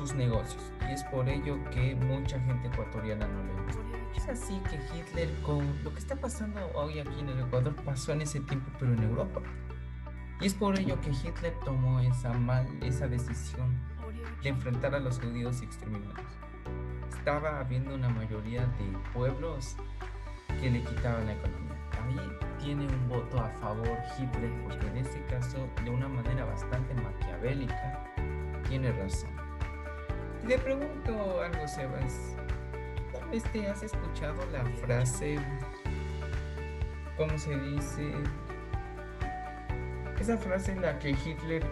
sus 0.00 0.14
negocios. 0.14 0.62
Y 0.88 0.92
es 0.92 1.04
por 1.04 1.28
ello 1.28 1.58
que 1.70 1.94
mucha 1.94 2.40
gente 2.40 2.68
ecuatoriana 2.68 3.26
no 3.28 3.44
le 3.44 3.62
gusta. 3.62 3.80
Es 4.16 4.28
así 4.28 4.60
que 4.70 4.76
Hitler, 4.96 5.30
con 5.42 5.84
lo 5.84 5.92
que 5.92 5.98
está 5.98 6.16
pasando 6.16 6.60
hoy 6.74 6.98
aquí 6.98 7.20
en 7.20 7.28
el 7.28 7.40
Ecuador, 7.40 7.74
pasó 7.84 8.12
en 8.12 8.22
ese 8.22 8.40
tiempo, 8.40 8.70
pero 8.78 8.92
en 8.92 9.02
Europa. 9.02 9.40
Y 10.40 10.46
es 10.46 10.54
por 10.54 10.78
ello 10.78 11.00
que 11.00 11.10
Hitler 11.10 11.54
tomó 11.64 12.00
esa, 12.00 12.32
mal, 12.32 12.66
esa 12.82 13.06
decisión 13.06 13.78
de 14.42 14.48
enfrentar 14.48 14.94
a 14.94 15.00
los 15.00 15.20
judíos 15.20 15.60
y 15.60 15.66
exterminarlos 15.66 16.40
estaba 17.20 17.60
habiendo 17.60 17.94
una 17.94 18.08
mayoría 18.08 18.62
de 18.62 18.98
pueblos 19.12 19.76
que 20.58 20.70
le 20.70 20.82
quitaban 20.82 21.26
la 21.26 21.34
economía. 21.34 21.76
Ahí 22.02 22.16
tiene 22.58 22.86
un 22.86 23.08
voto 23.10 23.38
a 23.38 23.50
favor 23.60 23.98
Hitler 24.18 24.50
porque 24.62 24.86
en 24.86 24.96
este 24.96 25.22
caso 25.26 25.68
de 25.84 25.90
una 25.90 26.08
manera 26.08 26.46
bastante 26.46 26.94
maquiavélica 26.94 28.04
tiene 28.66 28.90
razón. 28.92 29.39
Le 30.46 30.58
pregunto 30.58 31.42
algo, 31.42 31.68
Sebas. 31.68 32.34
Tal 33.12 33.28
vez 33.30 33.44
te 33.52 33.66
has 33.66 33.82
escuchado 33.82 34.40
la 34.52 34.64
frase, 34.84 35.38
¿cómo 37.16 37.36
se 37.38 37.56
dice? 37.58 38.12
Esa 40.18 40.36
frase 40.38 40.72
en 40.72 40.82
la 40.82 40.98
que 40.98 41.10
Hitler 41.10 41.62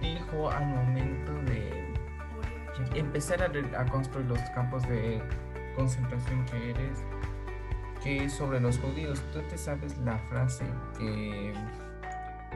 dijo 0.00 0.50
al 0.50 0.66
momento 0.66 1.32
de 1.44 1.94
empezar 2.94 3.42
a, 3.42 3.86
construir 3.86 4.26
los 4.26 4.40
campos 4.50 4.86
de 4.88 5.22
concentración 5.74 6.44
que 6.46 6.70
eres, 6.70 6.98
que 8.02 8.24
es 8.24 8.32
sobre 8.32 8.60
los 8.60 8.78
judíos. 8.78 9.22
Tú 9.32 9.40
te 9.48 9.56
sabes 9.56 9.96
la 9.98 10.18
frase 10.18 10.64
que 10.98 11.54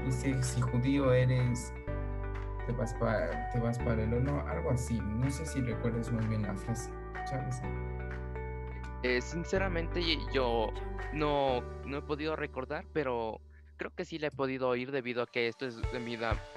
dice, 0.04 0.42
si 0.42 0.60
judío 0.60 1.12
eres, 1.12 1.72
te 2.70 2.76
vas 2.76 2.94
para, 2.94 3.50
te 3.50 3.58
vas 3.58 3.78
para 3.78 4.02
el 4.02 4.14
horno, 4.14 4.46
algo 4.46 4.70
así. 4.70 5.00
No 5.00 5.28
sé 5.30 5.44
si 5.44 5.60
recuerdas 5.60 6.10
muy 6.12 6.24
bien 6.26 6.42
la 6.42 6.54
frase, 6.54 6.90
¿sabes? 7.24 7.60
Eh, 9.02 9.20
sinceramente 9.20 10.00
yo 10.32 10.68
no, 11.12 11.62
no 11.84 11.98
he 11.98 12.02
podido 12.02 12.36
recordar, 12.36 12.84
pero 12.92 13.40
creo 13.76 13.92
que 13.94 14.04
sí 14.04 14.18
la 14.18 14.28
he 14.28 14.30
podido 14.30 14.68
oír 14.68 14.92
debido 14.92 15.22
a 15.22 15.26
que 15.26 15.48
esto 15.48 15.66
es 15.66 15.80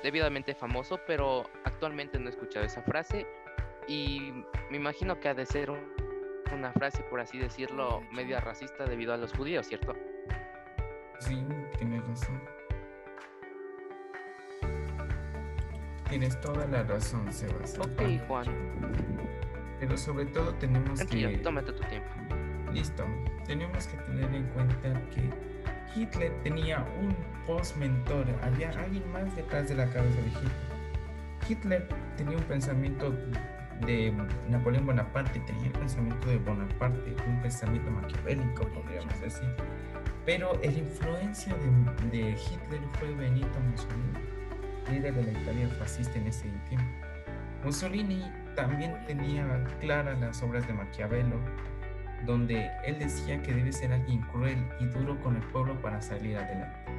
debidamente 0.03 0.53
famoso, 0.53 0.99
pero 1.07 1.45
actualmente 1.63 2.19
no 2.19 2.27
he 2.27 2.29
escuchado 2.29 2.65
esa 2.65 2.83
frase 2.83 3.25
y 3.87 4.43
me 4.69 4.77
imagino 4.77 5.19
que 5.19 5.29
ha 5.29 5.33
de 5.33 5.45
ser 5.45 5.71
una 6.53 6.71
frase, 6.73 7.01
por 7.03 7.21
así 7.21 7.39
decirlo, 7.39 8.01
media 8.11 8.39
racista 8.39 8.85
debido 8.85 9.13
a 9.13 9.17
los 9.17 9.33
judíos, 9.33 9.65
¿cierto? 9.67 9.95
Sí, 11.19 11.43
tienes 11.77 12.07
razón. 12.07 12.62
Tienes 16.13 16.39
toda 16.41 16.67
la 16.67 16.83
razón, 16.83 17.33
Sebastián. 17.33 17.89
Ok, 17.89 18.27
Juan. 18.27 18.45
Pero 19.79 19.97
sobre 19.97 20.27
todo 20.27 20.53
tenemos 20.53 21.03
que... 21.05 21.39
tómate 21.39 21.73
tu 21.73 21.81
tiempo. 21.85 22.07
Listo. 22.71 23.03
Tenemos 23.47 23.87
que 23.87 23.97
tener 23.97 24.31
en 24.31 24.43
cuenta 24.49 24.93
que 25.09 25.27
Hitler 25.95 26.31
tenía 26.43 26.85
un 27.01 27.15
post-mentor. 27.47 28.27
Había 28.43 28.69
alguien 28.79 29.11
más 29.11 29.35
detrás 29.35 29.67
de 29.69 29.73
la 29.73 29.87
cabeza 29.87 30.21
de 30.21 30.27
Hitler. 30.27 30.51
Hitler 31.49 31.89
tenía 32.15 32.37
un 32.37 32.43
pensamiento 32.43 33.11
de 33.83 34.13
Napoleón 34.49 34.85
Bonaparte, 34.85 35.39
tenía 35.39 35.65
el 35.65 35.71
pensamiento 35.71 36.27
de 36.27 36.37
Bonaparte, 36.37 37.15
un 37.27 37.41
pensamiento 37.41 37.89
maquiavélico, 37.89 38.67
podríamos 38.67 39.19
decir. 39.19 39.49
Pero 40.27 40.53
la 40.63 40.71
influencia 40.71 41.55
de, 42.11 42.29
Hitler 42.29 42.81
fue 42.99 43.15
Benito 43.15 43.59
Mussolini, 43.71 44.32
líder 44.89 45.13
de 45.13 45.31
la 45.31 45.39
Italia 45.39 45.69
fascista 45.79 46.17
en 46.17 46.27
ese 46.27 46.49
tiempo. 46.69 46.87
Mussolini 47.63 48.23
también 48.55 48.95
tenía 49.07 49.63
claras 49.79 50.19
las 50.19 50.41
obras 50.43 50.67
de 50.67 50.73
Maquiavelo, 50.73 51.37
donde 52.25 52.69
él 52.85 52.99
decía 52.99 53.41
que 53.41 53.53
debe 53.53 53.71
ser 53.71 53.93
alguien 53.93 54.21
cruel 54.31 54.57
y 54.79 54.85
duro 54.85 55.19
con 55.21 55.35
el 55.35 55.43
pueblo 55.43 55.81
para 55.81 56.01
salir 56.01 56.37
adelante. 56.37 56.91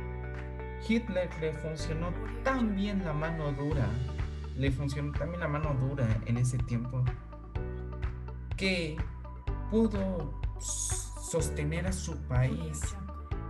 Hitler 0.87 1.29
le 1.41 1.53
funcionó 1.53 2.13
tan 2.43 2.75
bien 2.75 3.05
la 3.05 3.13
mano 3.13 3.53
dura 3.53 3.89
le 4.57 4.71
funcionó 4.71 5.13
también 5.13 5.41
la 5.41 5.49
mano 5.49 5.75
dura 5.75 6.07
en 6.27 6.37
ese 6.37 6.59
tiempo 6.59 7.05
que 8.57 8.97
pudo 9.71 10.41
sostener 10.61 11.87
a 11.87 11.93
su 11.93 12.17
país 12.29 12.81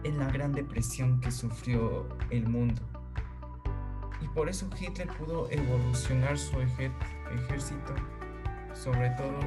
en 0.03 0.19
la 0.19 0.31
gran 0.31 0.53
depresión 0.53 1.21
que 1.21 1.31
sufrió 1.31 2.09
el 2.31 2.49
mundo. 2.49 2.83
Por 4.35 4.49
eso 4.49 4.69
Hitler 4.79 5.09
pudo 5.17 5.49
evolucionar 5.51 6.37
su 6.37 6.61
ejército, 6.61 7.95
sobre 8.75 9.11
todo 9.11 9.39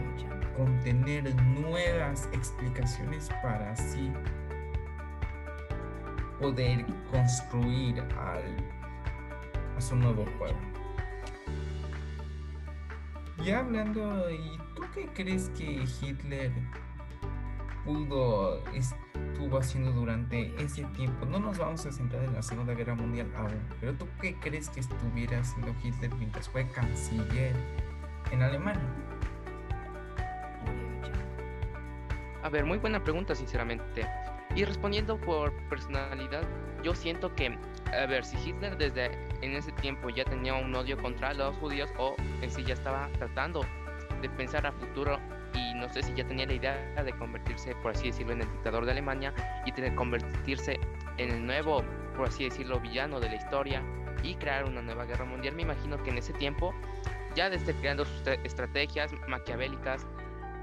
con 0.56 0.80
tener 0.80 1.36
nuevas 1.36 2.30
explicaciones 2.32 3.30
para 3.44 3.72
así 3.74 4.12
poder 6.40 6.86
construir 7.12 8.02
a 8.18 8.40
su 9.82 9.96
nuevo 9.96 10.24
pueblo. 10.38 10.58
Ya 13.44 13.60
hablando, 13.60 14.32
¿y 14.32 14.58
tú 14.76 14.84
qué 14.96 15.08
crees 15.14 15.50
que 15.50 15.84
Hitler 16.02 16.52
pudo, 17.86 18.64
estuvo 19.32 19.58
haciendo 19.58 19.92
durante 19.92 20.54
ese 20.62 20.84
tiempo? 20.96 21.26
No 21.26 21.40
nos 21.40 21.58
vamos 21.58 21.86
a 21.86 21.92
centrar 21.92 22.24
en 22.24 22.34
la 22.34 22.42
Segunda 22.42 22.74
Guerra 22.74 22.96
Mundial 22.96 23.32
aún, 23.36 23.60
pero 23.80 23.94
¿tú 23.94 24.08
qué 24.22 24.36
crees 24.36 24.70
que 24.70 24.80
estuviera 24.80 25.40
haciendo 25.40 25.74
Hitler 25.84 26.14
mientras 26.16 26.50
fue 26.50 26.68
canciller 26.70 27.56
en 28.32 28.42
Alemania? 28.42 28.82
A 32.44 32.50
ver, 32.50 32.66
muy 32.66 32.78
buena 32.78 33.04
pregunta, 33.04 33.36
sinceramente. 33.36 34.08
Y 34.56 34.64
respondiendo 34.64 35.20
por 35.20 35.52
personalidad, 35.70 36.44
yo 36.84 36.96
siento 36.96 37.36
que, 37.36 37.58
a 37.94 38.06
ver, 38.06 38.24
si 38.24 38.38
Hitler 38.38 38.78
desde 38.78 39.12
en 39.42 39.54
ese 39.54 39.72
tiempo 39.74 40.10
ya 40.10 40.24
tenía 40.24 40.54
un 40.54 40.74
odio 40.74 40.98
contra 40.98 41.34
los 41.34 41.56
judíos 41.58 41.90
o 41.98 42.16
en 42.42 42.50
sí 42.50 42.64
ya 42.64 42.74
estaba 42.74 43.10
tratando 43.18 43.66
de 44.22 44.30
pensar 44.30 44.66
a 44.66 44.72
futuro 44.72 45.20
no 45.78 45.90
sé 45.90 46.04
si 46.04 46.14
ya 46.14 46.28
tenía 46.28 46.46
la 46.46 46.54
idea 46.54 47.04
de 47.04 47.14
convertirse, 47.14 47.76
por 47.76 47.92
así 47.92 48.08
decirlo, 48.08 48.34
en 48.34 48.42
el 48.42 48.52
dictador 48.52 48.86
de 48.86 48.92
Alemania 48.92 49.34
y 49.66 49.72
convertirse 49.96 50.80
en 51.18 51.30
el 51.30 51.46
nuevo, 51.46 51.84
por 52.16 52.28
así 52.28 52.46
decirlo, 52.46 52.80
villano 52.80 53.20
de 53.20 53.30
la 53.30 53.36
historia 53.36 53.84
y 54.24 54.36
crear 54.36 54.66
una 54.66 54.82
nueva 54.82 55.06
guerra 55.06 55.26
mundial. 55.26 55.56
Me 55.56 55.64
imagino 55.64 56.02
que 56.04 56.10
en 56.10 56.18
ese 56.18 56.34
tiempo, 56.34 56.74
ya 57.36 57.50
desde 57.50 57.74
creando 57.76 58.06
sus 58.06 58.28
estrategias 58.44 59.12
maquiavélicas, 59.28 60.06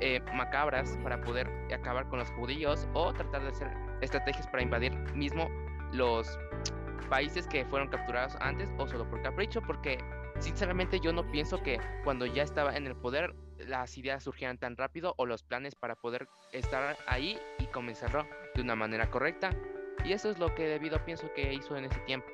eh, 0.00 0.20
macabras 0.34 0.98
para 1.02 1.20
poder 1.20 1.48
acabar 1.72 2.08
con 2.08 2.18
los 2.18 2.30
judíos 2.32 2.88
o 2.94 3.12
tratar 3.12 3.42
de 3.42 3.48
hacer 3.48 3.68
estrategias 4.00 4.46
para 4.48 4.62
invadir 4.62 4.92
mismo 5.14 5.48
los 5.92 6.38
países 7.08 7.46
que 7.46 7.64
fueron 7.64 7.88
capturados 7.88 8.36
antes 8.40 8.68
o 8.78 8.86
solo 8.88 9.08
por 9.08 9.22
capricho, 9.22 9.62
porque 9.62 9.98
sinceramente 10.40 10.98
yo 10.98 11.12
no 11.12 11.24
pienso 11.30 11.62
que 11.62 11.78
cuando 12.02 12.26
ya 12.26 12.42
estaba 12.42 12.76
en 12.76 12.86
el 12.86 12.96
poder 12.96 13.34
las 13.66 13.96
ideas 13.98 14.22
surgieran 14.22 14.58
tan 14.58 14.76
rápido 14.76 15.14
o 15.16 15.26
los 15.26 15.42
planes 15.42 15.74
para 15.74 15.96
poder 15.96 16.28
estar 16.52 16.96
ahí 17.06 17.38
y 17.58 17.66
comenzarlo 17.66 18.26
de 18.54 18.62
una 18.62 18.76
manera 18.76 19.10
correcta. 19.10 19.50
Y 20.04 20.12
eso 20.12 20.30
es 20.30 20.38
lo 20.38 20.54
que 20.54 20.66
debido 20.66 21.04
pienso 21.04 21.32
que 21.34 21.52
hizo 21.52 21.76
en 21.76 21.86
ese 21.86 21.98
tiempo. 22.00 22.26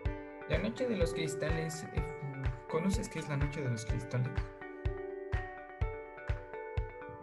La 0.49 0.59
Noche 0.59 0.89
de 0.89 0.97
los 0.97 1.15
Cristales, 1.15 1.85
eh, 1.95 2.03
¿conoces 2.69 3.09
qué 3.09 3.21
es 3.21 3.29
la 3.29 3.37
Noche 3.37 3.61
de 3.61 3.71
los 3.71 3.87
Cristales? 3.87 4.33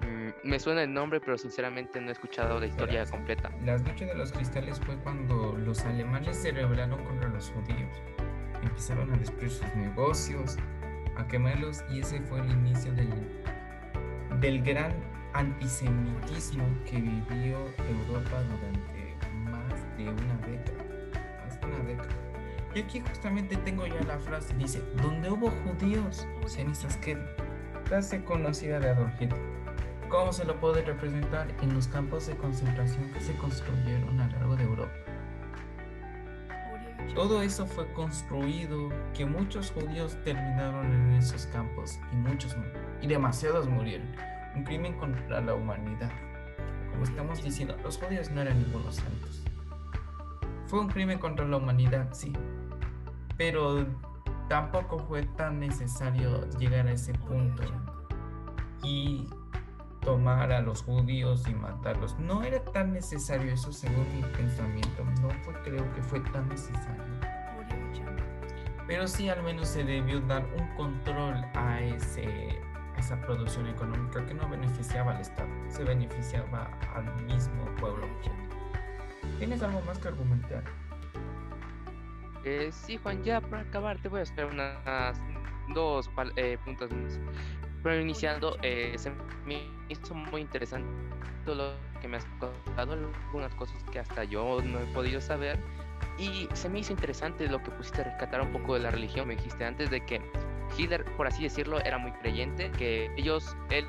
Mm, 0.02 0.30
me 0.44 0.60
suena 0.60 0.84
el 0.84 0.94
nombre, 0.94 1.20
pero 1.20 1.38
sinceramente 1.38 2.00
no 2.00 2.10
he 2.10 2.12
escuchado 2.14 2.60
la 2.60 2.68
historia 2.68 3.06
completa. 3.06 3.52
La 3.66 3.78
Noche 3.78 4.06
de 4.06 4.16
los 4.16 4.32
Cristales 4.32 4.80
fue 4.80 4.96
cuando 5.00 5.58
los 5.58 5.84
alemanes 5.84 6.38
se 6.38 6.52
rebelaron 6.52 7.04
contra 7.04 7.28
los 7.28 7.50
judíos. 7.50 7.92
Empezaron 8.64 9.14
a 9.14 9.18
destruir 9.18 9.52
sus 9.52 9.76
negocios, 9.76 10.58
a 11.18 11.28
quemarlos 11.28 11.84
y 11.90 12.00
ese 12.00 12.22
fue 12.22 12.40
el 12.40 12.52
inicio 12.52 12.94
del, 12.94 13.10
del 14.39 14.62
gran 14.62 14.94
antisemitismo 15.34 16.63
que 16.86 16.98
vivió 16.98 17.58
Europa 17.89 18.44
durante 18.44 19.15
más 19.50 19.98
de 19.98 20.10
una 20.10 20.38
década. 20.48 20.84
Más 21.44 21.60
de 21.60 21.67
una 21.67 21.79
década. 21.84 22.10
Y 22.75 22.79
aquí 22.82 23.00
justamente 23.00 23.58
tengo 23.58 23.88
ya 23.88 24.01
la 24.03 24.20
frase, 24.20 24.53
dice, 24.56 24.82
donde 25.01 25.29
hubo 25.32 25.50
judíos, 25.50 26.27
cenizas 26.46 26.98
quedan. 26.98 27.25
Frase 27.86 28.24
conocida 28.24 28.79
de 28.79 28.89
Adolf 28.89 29.20
Hitler. 29.20 29.39
¿Cómo 30.10 30.32
se 30.32 30.46
lo 30.46 30.60
puede 30.60 30.84
representar 30.84 31.48
en 31.62 31.74
los 31.74 31.88
campos 31.88 32.27
de 32.27 32.36
concentración 32.38 33.12
que 33.13 33.22
se 33.22 33.36
construyeron 33.38 34.20
a 34.22 34.27
lo 34.27 34.34
largo 34.34 34.56
de 34.56 34.63
Europa? 34.63 34.94
Todo 37.16 37.42
eso 37.42 37.66
fue 37.66 37.92
construido, 37.94 38.90
que 39.14 39.26
muchos 39.26 39.72
judíos 39.72 40.18
terminaron 40.24 40.94
en 40.94 41.14
esos 41.14 41.48
campos 41.48 42.00
y 42.12 42.16
muchos 42.16 42.56
y 43.02 43.08
demasiados 43.08 43.68
murieron. 43.68 44.08
Un 44.56 44.64
crimen 44.64 44.94
contra 44.98 45.42
la 45.42 45.54
humanidad. 45.54 46.12
Como 46.92 47.04
estamos 47.04 47.44
diciendo, 47.44 47.76
los 47.84 47.98
judíos 47.98 48.30
no 48.32 48.42
eran 48.42 48.60
ningunos 48.62 48.96
santos. 48.96 49.44
Fue 50.68 50.80
un 50.80 50.90
crimen 50.90 51.20
contra 51.20 51.46
la 51.46 51.58
humanidad, 51.58 52.10
sí, 52.12 52.34
pero 53.38 53.86
tampoco 54.50 55.00
fue 55.00 55.24
tan 55.24 55.60
necesario 55.60 56.50
llegar 56.58 56.88
a 56.88 56.92
ese 56.92 57.14
punto 57.14 57.64
y 58.84 59.28
tomar 60.08 60.54
a 60.54 60.62
los 60.62 60.84
judíos 60.84 61.46
y 61.50 61.54
matarlos. 61.54 62.18
No 62.18 62.42
era 62.42 62.64
tan 62.64 62.94
necesario 62.94 63.52
eso 63.52 63.74
según 63.74 64.08
mi 64.16 64.22
pensamiento. 64.38 65.04
No 65.22 65.30
fue, 65.44 65.53
creo 65.64 65.94
que 65.94 66.01
fue 66.01 66.22
tan 66.22 66.48
necesario. 66.48 67.03
Pero 68.88 69.05
sí 69.05 69.27
al 69.27 69.44
menos 69.44 69.68
se 69.68 69.84
debió 69.84 70.22
dar 70.22 70.46
un 70.58 70.66
control 70.77 71.44
a, 71.55 71.81
ese, 71.81 72.58
a 72.96 73.00
esa 73.00 73.20
producción 73.20 73.68
económica 73.68 74.25
que 74.25 74.34
no 74.34 74.48
beneficiaba 74.48 75.14
al 75.14 75.20
Estado, 75.20 75.50
se 75.68 75.84
beneficiaba 75.84 76.72
al 76.96 77.24
mismo 77.25 77.66
pueblo. 77.77 78.08
¿Tienes 79.40 79.62
algo 79.62 79.81
más 79.81 80.00
que 80.00 80.08
argumentar? 80.08 80.64
Eh, 82.46 82.70
sí, 82.72 82.96
Juan, 82.96 83.22
ya 83.25 83.42
para 83.42 83.64
acabar 83.64 84.01
te 84.01 84.08
voy 84.08 84.22
a 84.22 84.24
hacer 84.24 84.46
unas 84.46 85.20
dos 85.75 86.10
eh, 86.38 86.58
puntos 86.64 86.90
más. 86.94 87.20
Pero 87.84 88.00
iniciando, 88.00 88.58
eh, 88.62 88.94
se 88.98 89.12
me 89.46 89.76
hizo 89.90 90.14
muy 90.14 90.42
interesante 90.42 90.88
todo 91.46 91.56
lo 91.56 92.02
que 92.02 92.08
me 92.08 92.18
has 92.18 92.26
contado, 92.40 92.94
algunas 92.94 93.54
cosas 93.56 93.82
que 93.92 94.00
hasta 94.00 94.24
yo 94.24 94.62
no 94.62 94.80
he 94.80 94.86
podido 94.94 95.22
saber. 95.22 95.60
Y 96.18 96.48
se 96.54 96.70
me 96.70 96.80
hizo 96.80 96.94
interesante 96.94 97.48
lo 97.48 97.62
que 97.62 97.72
pusiste 97.72 98.02
a 98.02 98.06
rescatar 98.06 98.42
un 98.42 98.52
poco 98.52 98.74
de 98.74 98.82
la 98.82 98.92
religión. 98.92 99.28
Me 99.28 99.36
dijiste 99.36 99.66
antes 99.66 99.90
de 99.90 100.06
que 100.06 100.22
Hitler, 100.78 101.06
por 101.16 101.28
así 101.28 101.44
decirlo, 101.44 101.80
era 101.80 101.98
muy 101.98 102.12
creyente, 102.14 102.72
que 102.72 103.12
ellos, 103.18 103.56
él 103.70 103.86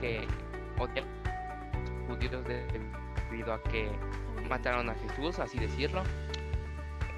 que 0.00 0.26
odiaba 0.78 1.08
a 1.24 1.80
los 1.80 2.16
judíos 2.16 2.44
debido 3.30 3.52
a 3.52 3.62
que 3.64 3.90
mataron 4.48 4.90
a 4.90 4.94
Jesús, 4.94 5.38
así 5.38 5.58
decirlo 5.58 6.02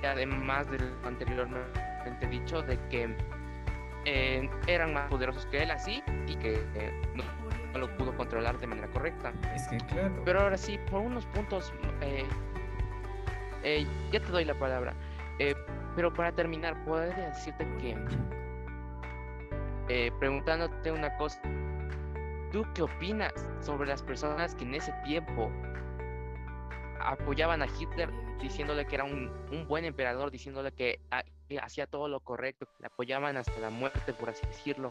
además 0.07 0.71
de 0.71 0.79
lo 0.79 1.09
anteriormente 1.09 2.27
dicho, 2.31 2.63
de 2.63 2.79
que 2.89 3.15
eh, 4.05 4.49
eran 4.67 4.93
más 4.93 5.09
poderosos 5.09 5.47
que 5.47 5.63
él 5.63 5.71
así 5.71 6.03
y 6.27 6.35
que 6.37 6.65
eh, 6.75 7.03
no, 7.15 7.25
lo 7.79 7.95
pudo 7.97 8.17
controlar 8.17 8.59
de 8.59 8.67
manera 8.67 8.89
correcta. 8.89 9.33
Es 9.55 9.69
que 9.69 9.79
claro. 9.79 10.23
Pero 10.25 10.41
ahora 10.41 10.57
sí, 10.57 10.79
por 10.91 11.01
unos 11.01 11.27
puntos, 11.27 11.73
eh, 12.01 13.87
ya 14.11 14.21
te 14.21 14.29
doy 14.31 14.45
la 14.45 14.59
palabra. 14.59 14.95
pero 15.97 16.13
para 16.13 16.33
terminar, 16.33 16.83
podría 16.85 17.29
decirte 17.29 17.67
que, 19.89 20.11
preguntándote 20.19 20.91
una 20.93 21.17
cosa, 21.17 21.41
¿tú 22.51 22.65
qué 22.75 22.83
opinas 22.83 23.33
sobre 23.61 23.89
las 23.89 24.03
personas 24.03 24.55
que 24.55 24.65
en 24.65 24.75
ese 24.75 24.93
tiempo 25.05 25.51
apoyaban 27.01 27.63
a 27.63 27.67
Hitler 27.67 28.11
diciéndole 28.43 28.87
que 28.87 28.97
era 28.97 29.05
un, 29.05 29.31
buen 29.69 29.85
emperador, 29.85 30.31
diciéndole 30.31 30.69
ah, 31.11 31.23
que, 31.49 31.59
hacía 31.61 31.87
todo 31.87 32.09
lo 32.09 32.21
correcto, 32.21 32.67
que 32.67 32.73
le 32.81 32.87
apoyaban 32.87 33.37
hasta 33.37 33.59
la 33.61 33.71
muerte, 33.71 34.13
por 34.13 34.31
así 34.31 34.45
decirlo, 34.47 34.89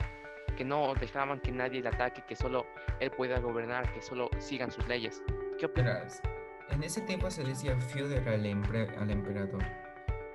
que 0.61 0.65
no 0.65 0.93
dejaban 0.93 1.39
que 1.39 1.51
nadie 1.51 1.81
le 1.81 1.89
ataque, 1.89 2.21
que 2.27 2.35
solo 2.35 2.67
él 2.99 3.09
pueda 3.09 3.39
gobernar, 3.39 3.91
que 3.93 3.99
solo 3.99 4.29
sigan 4.37 4.69
sus 4.69 4.87
leyes. 4.87 5.23
¿Qué 5.57 5.65
opinas? 5.65 6.21
En 6.69 6.83
ese 6.83 7.01
tiempo 7.01 7.31
se 7.31 7.43
decía 7.43 7.75
Führer 7.81 8.29
al, 8.29 8.45
emperador. 9.09 9.63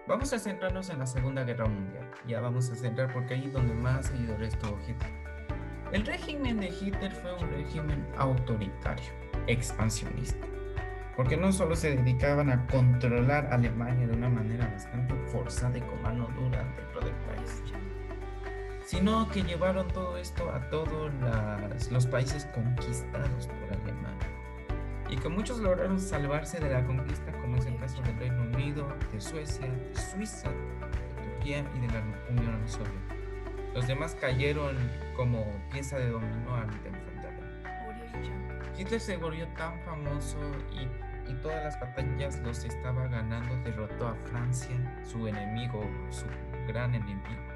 Vamos 0.08 0.32
a 0.32 0.40
centrarnos 0.40 0.90
en 0.90 0.98
la 0.98 1.06
Segunda 1.06 1.44
Guerra 1.44 1.66
Mundial. 1.66 2.10
Ya 2.26 2.40
vamos 2.40 2.68
a 2.72 2.74
centrar 2.74 3.12
porque 3.12 3.34
ahí 3.34 3.44
es 3.44 3.52
donde 3.52 3.72
más 3.74 4.06
seguidores 4.06 4.54
estuvo 4.54 4.76
Hitler. 4.80 5.12
El 5.92 6.04
régimen 6.04 6.58
de 6.58 6.70
Hitler 6.70 7.12
fue 7.12 7.32
un 7.32 7.48
régimen 7.48 8.04
autoritario, 8.16 9.12
expansionista 9.46 10.44
porque 11.16 11.36
no 11.36 11.50
solo 11.50 11.74
se 11.74 11.96
dedicaban 11.96 12.50
a 12.50 12.66
controlar 12.66 13.46
Alemania 13.50 14.06
de 14.06 14.12
una 14.12 14.28
manera 14.28 14.66
bastante 14.66 15.14
forzada 15.32 15.78
y 15.78 15.80
con 15.80 16.02
mano 16.02 16.28
dura 16.38 16.62
sino 18.86 19.28
que 19.28 19.42
llevaron 19.42 19.88
todo 19.88 20.16
esto 20.16 20.50
a 20.50 20.70
todos 20.70 21.12
los 21.90 22.06
países 22.06 22.46
conquistados 22.54 23.46
por 23.46 23.78
Alemania, 23.78 24.28
y 25.10 25.16
que 25.16 25.28
muchos 25.28 25.58
lograron 25.58 26.00
salvarse 26.00 26.58
de 26.58 26.70
la 26.70 26.86
conquista, 26.86 27.32
como 27.40 27.56
es 27.56 27.66
el 27.66 27.76
caso 27.76 28.00
del 28.02 28.16
Reino 28.16 28.42
Unido, 28.42 28.88
de 29.12 29.20
Suecia, 29.20 29.66
de 29.66 30.00
Suiza, 30.00 30.48
de 30.50 31.30
Turquía 31.30 31.64
y 31.74 31.80
de 31.80 31.88
la 31.88 32.02
Unión 32.30 32.62
Soviética. 32.66 33.16
Los 33.74 33.86
demás 33.86 34.16
cayeron 34.18 34.74
como 35.14 35.44
pieza 35.70 35.98
de 35.98 36.08
dominó 36.08 36.54
ante 36.54 36.88
enfrentarlo. 36.88 37.42
Hitler 38.78 39.00
se 39.00 39.16
volvió 39.16 39.46
tan 39.48 39.78
famoso 39.80 40.38
y 40.72 40.88
y 41.28 41.34
todas 41.34 41.62
las 41.64 41.80
batallas 41.80 42.38
los 42.40 42.64
estaba 42.64 43.08
ganando, 43.08 43.56
derrotó 43.64 44.08
a 44.08 44.14
Francia, 44.26 44.76
su 45.04 45.26
enemigo, 45.26 45.84
su 46.10 46.26
gran 46.68 46.94
enemigo. 46.94 47.55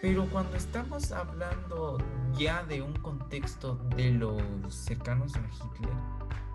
Pero 0.00 0.28
cuando 0.30 0.56
estamos 0.56 1.10
hablando 1.10 1.98
ya 2.36 2.62
de 2.64 2.82
un 2.82 2.94
contexto 2.94 3.74
de 3.96 4.12
los 4.12 4.42
cercanos 4.72 5.34
a 5.34 5.40
Hitler, 5.40 5.92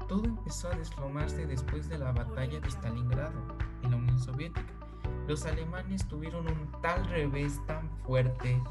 todo 0.08 0.24
empezó 0.24 0.70
a 0.70 0.76
desplomarse 0.76 1.46
después 1.46 1.90
de 1.90 1.98
la 1.98 2.14
batalla 2.14 2.60
de 2.62 2.70
Stalingrado 2.70 3.40
en 3.84 3.92
la 3.92 3.98
Unión 3.98 4.18
Soviética. 4.20 4.74
Los 5.28 5.46
alemanes 5.46 6.08
tuvieron 6.08 6.48
un 6.48 6.72
tal 6.82 7.06
revés 7.10 7.60
tan 7.68 7.90
fuerte 8.06 8.62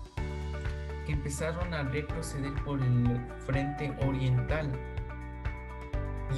que 1.06 1.12
empezaron 1.12 1.74
a 1.74 1.82
retroceder 1.82 2.54
por 2.64 2.80
el 2.80 3.20
frente 3.46 3.94
oriental 4.06 4.70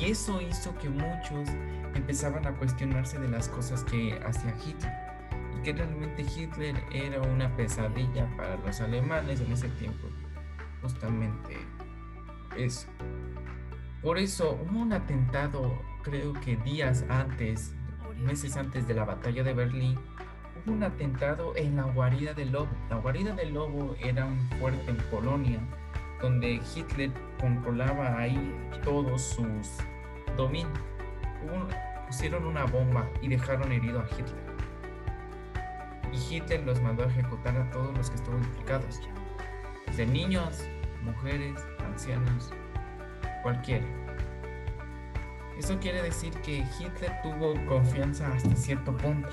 y 0.00 0.06
eso 0.06 0.40
hizo 0.40 0.76
que 0.78 0.88
muchos 0.88 1.48
empezaban 1.94 2.46
a 2.46 2.52
cuestionarse 2.58 3.18
de 3.18 3.28
las 3.28 3.48
cosas 3.48 3.84
que 3.84 4.20
hacía 4.26 4.56
Hitler. 4.64 5.03
Que 5.64 5.72
realmente 5.72 6.22
Hitler 6.22 6.76
era 6.92 7.22
una 7.22 7.48
pesadilla 7.56 8.28
para 8.36 8.56
los 8.58 8.80
alemanes 8.82 9.40
en 9.40 9.50
ese 9.50 9.68
tiempo. 9.70 10.08
Justamente 10.82 11.56
eso. 12.56 12.86
Por 14.02 14.18
eso 14.18 14.60
hubo 14.62 14.80
un 14.80 14.92
atentado, 14.92 15.80
creo 16.02 16.34
que 16.34 16.56
días 16.56 17.06
antes, 17.08 17.74
meses 18.18 18.58
antes 18.58 18.86
de 18.86 18.92
la 18.92 19.06
batalla 19.06 19.42
de 19.42 19.54
Berlín, 19.54 19.98
hubo 20.54 20.74
un 20.74 20.82
atentado 20.82 21.56
en 21.56 21.76
la 21.76 21.84
guarida 21.84 22.34
del 22.34 22.52
lobo. 22.52 22.68
La 22.90 22.96
guarida 22.96 23.34
del 23.34 23.54
lobo 23.54 23.96
era 23.98 24.26
un 24.26 24.38
fuerte 24.60 24.90
en 24.90 24.98
Polonia 25.10 25.60
donde 26.20 26.60
Hitler 26.74 27.10
controlaba 27.40 28.18
ahí 28.18 28.54
todos 28.82 29.22
sus 29.22 29.78
dominios. 30.36 30.78
pusieron 32.06 32.44
una 32.44 32.64
bomba 32.64 33.08
y 33.22 33.28
dejaron 33.28 33.72
herido 33.72 34.00
a 34.00 34.04
Hitler. 34.04 34.43
Y 36.14 36.36
Hitler 36.36 36.64
los 36.64 36.80
mandó 36.80 37.02
a 37.02 37.06
ejecutar 37.06 37.56
a 37.56 37.68
todos 37.70 37.96
los 37.96 38.08
que 38.08 38.16
estaban 38.16 38.44
implicados, 38.44 39.00
desde 39.86 40.06
niños, 40.06 40.62
mujeres 41.02 41.60
ancianos, 41.84 42.52
cualquiera. 43.42 43.84
Eso 45.58 45.78
quiere 45.80 46.02
decir 46.02 46.32
que 46.42 46.64
Hitler 46.78 47.12
tuvo 47.22 47.54
confianza 47.66 48.32
hasta 48.32 48.54
cierto 48.54 48.96
punto. 48.96 49.28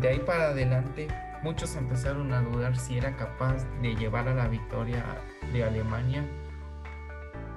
De 0.00 0.08
ahí 0.08 0.18
para 0.20 0.48
adelante, 0.48 1.08
muchos 1.42 1.76
empezaron 1.76 2.32
a 2.32 2.40
dudar 2.40 2.76
si 2.78 2.96
era 2.96 3.14
capaz 3.16 3.66
de 3.82 3.94
llevar 3.94 4.26
a 4.26 4.34
la 4.34 4.48
victoria 4.48 5.04
de 5.52 5.64
Alemania 5.64 6.24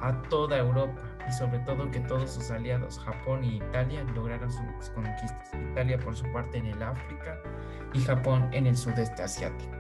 a 0.02 0.22
toda 0.24 0.58
Europa 0.58 1.02
y 1.28 1.32
sobre 1.32 1.60
todo 1.60 1.90
que 1.90 2.00
todos 2.02 2.32
sus 2.32 2.52
aliados, 2.52 3.00
Japón 3.00 3.44
y 3.44 3.58
Italia, 3.58 4.04
lograran 4.16 4.52
sus 4.52 4.90
conquistas. 4.90 5.52
Italia 5.72 5.98
por 5.98 6.16
su 6.16 6.24
parte 6.32 6.58
en 6.58 6.68
el 6.68 6.82
África 6.82 7.40
y 7.94 8.02
Japón 8.02 8.50
en 8.54 8.68
el 8.68 8.78
sudeste 8.78 9.24
asiático. 9.24 9.76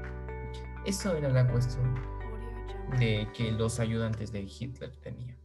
Eso 0.85 1.15
era 1.15 1.29
la 1.29 1.47
cuestión 1.47 1.95
de 2.99 3.27
que 3.33 3.51
los 3.51 3.79
ayudantes 3.79 4.31
de 4.31 4.41
Hitler 4.41 4.95
tenían. 4.97 5.37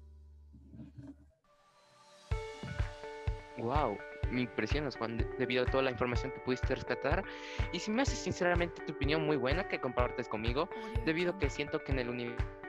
Wow, 3.58 3.98
me 4.30 4.42
impresionas 4.42 4.96
Juan 4.96 5.18
debido 5.38 5.64
a 5.64 5.66
toda 5.66 5.82
la 5.82 5.90
información 5.90 6.32
que 6.32 6.40
pudiste 6.40 6.74
rescatar 6.74 7.24
y 7.72 7.78
si 7.78 7.90
me 7.90 8.02
hace 8.02 8.16
sinceramente 8.16 8.82
tu 8.84 8.92
opinión 8.92 9.24
muy 9.26 9.36
buena 9.36 9.68
que 9.68 9.78
compartes 9.78 10.28
conmigo 10.28 10.68
debido 11.04 11.32
a 11.32 11.38
que 11.38 11.50
siento 11.50 11.82
que 11.84 11.92
en 11.92 11.98
el 11.98 12.08
universo 12.08 12.59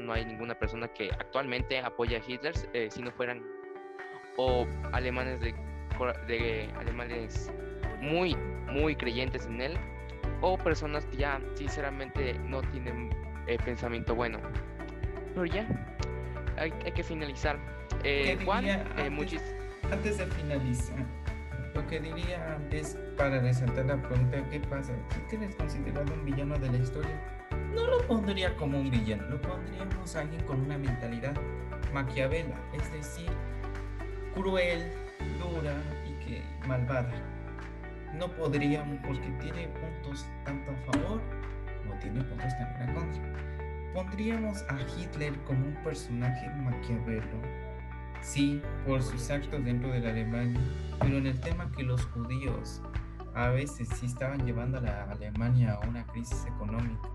no 0.00 0.12
hay 0.12 0.24
ninguna 0.24 0.54
persona 0.58 0.88
que 0.88 1.10
actualmente 1.12 1.78
apoye 1.78 2.16
a 2.16 2.22
Hitler 2.26 2.54
eh, 2.72 2.88
si 2.90 3.02
no 3.02 3.10
fueran 3.10 3.42
o 4.36 4.66
alemanes 4.92 5.40
de, 5.40 5.54
de 6.26 6.68
alemanes 6.76 7.50
muy 8.00 8.36
muy 8.68 8.94
creyentes 8.96 9.46
en 9.46 9.60
él 9.60 9.78
o 10.40 10.56
personas 10.56 11.04
que 11.06 11.18
ya 11.18 11.40
sinceramente 11.54 12.34
no 12.44 12.62
tienen 12.62 13.10
eh, 13.46 13.58
pensamiento 13.64 14.14
bueno 14.14 14.38
pero 15.34 15.46
ya 15.46 15.66
hay, 16.56 16.70
que 16.70 17.02
finalizar 17.02 17.58
eh, 18.04 18.38
Juan 18.44 18.64
muchísimas 19.10 19.60
antes 19.90 20.18
de 20.18 20.26
finalizar, 20.26 20.98
lo 21.74 21.86
que 21.88 21.98
diría 21.98 22.54
antes 22.54 22.96
para 23.16 23.40
resaltar 23.40 23.86
la 23.86 23.96
pregunta, 23.96 24.42
¿qué 24.50 24.60
pasa? 24.60 24.92
¿Quién 25.28 25.42
es 25.42 25.54
considerado 25.56 26.12
un 26.14 26.24
villano 26.24 26.56
de 26.58 26.70
la 26.70 26.78
historia? 26.78 27.39
No 27.74 27.86
lo 27.86 28.06
pondría 28.06 28.56
como 28.56 28.78
un 28.80 28.90
villano, 28.90 29.28
lo 29.28 29.40
pondríamos 29.40 30.16
a 30.16 30.20
alguien 30.20 30.42
con 30.44 30.60
una 30.60 30.76
mentalidad 30.76 31.34
maquiavela, 31.92 32.56
es 32.72 32.92
decir, 32.92 33.30
cruel, 34.34 34.92
dura 35.38 35.74
y 36.08 36.24
que 36.24 36.42
malvada. 36.66 37.12
No 38.14 38.28
podríamos, 38.28 38.98
porque 39.06 39.28
tiene 39.40 39.68
puntos 39.68 40.26
tanto 40.44 40.70
a 40.70 40.92
favor 40.92 41.20
como 41.82 41.98
tiene 42.00 42.22
puntos 42.24 42.52
también 42.58 42.90
a 42.90 42.94
contra. 42.94 43.92
Pondríamos 43.94 44.62
a 44.68 44.78
Hitler 44.96 45.32
como 45.44 45.66
un 45.66 45.74
personaje 45.82 46.48
maquiavelo 46.48 47.70
sí, 48.22 48.62
por 48.86 49.02
sus 49.02 49.30
actos 49.30 49.64
dentro 49.64 49.90
de 49.90 50.00
la 50.00 50.10
Alemania, 50.10 50.60
pero 51.00 51.18
en 51.18 51.26
el 51.26 51.40
tema 51.40 51.70
que 51.72 51.82
los 51.82 52.04
judíos 52.06 52.82
a 53.34 53.48
veces 53.48 53.88
sí 53.96 54.06
estaban 54.06 54.44
llevando 54.44 54.78
a 54.78 54.80
la 54.80 55.04
Alemania 55.10 55.74
a 55.74 55.88
una 55.88 56.04
crisis 56.06 56.46
económica, 56.46 57.08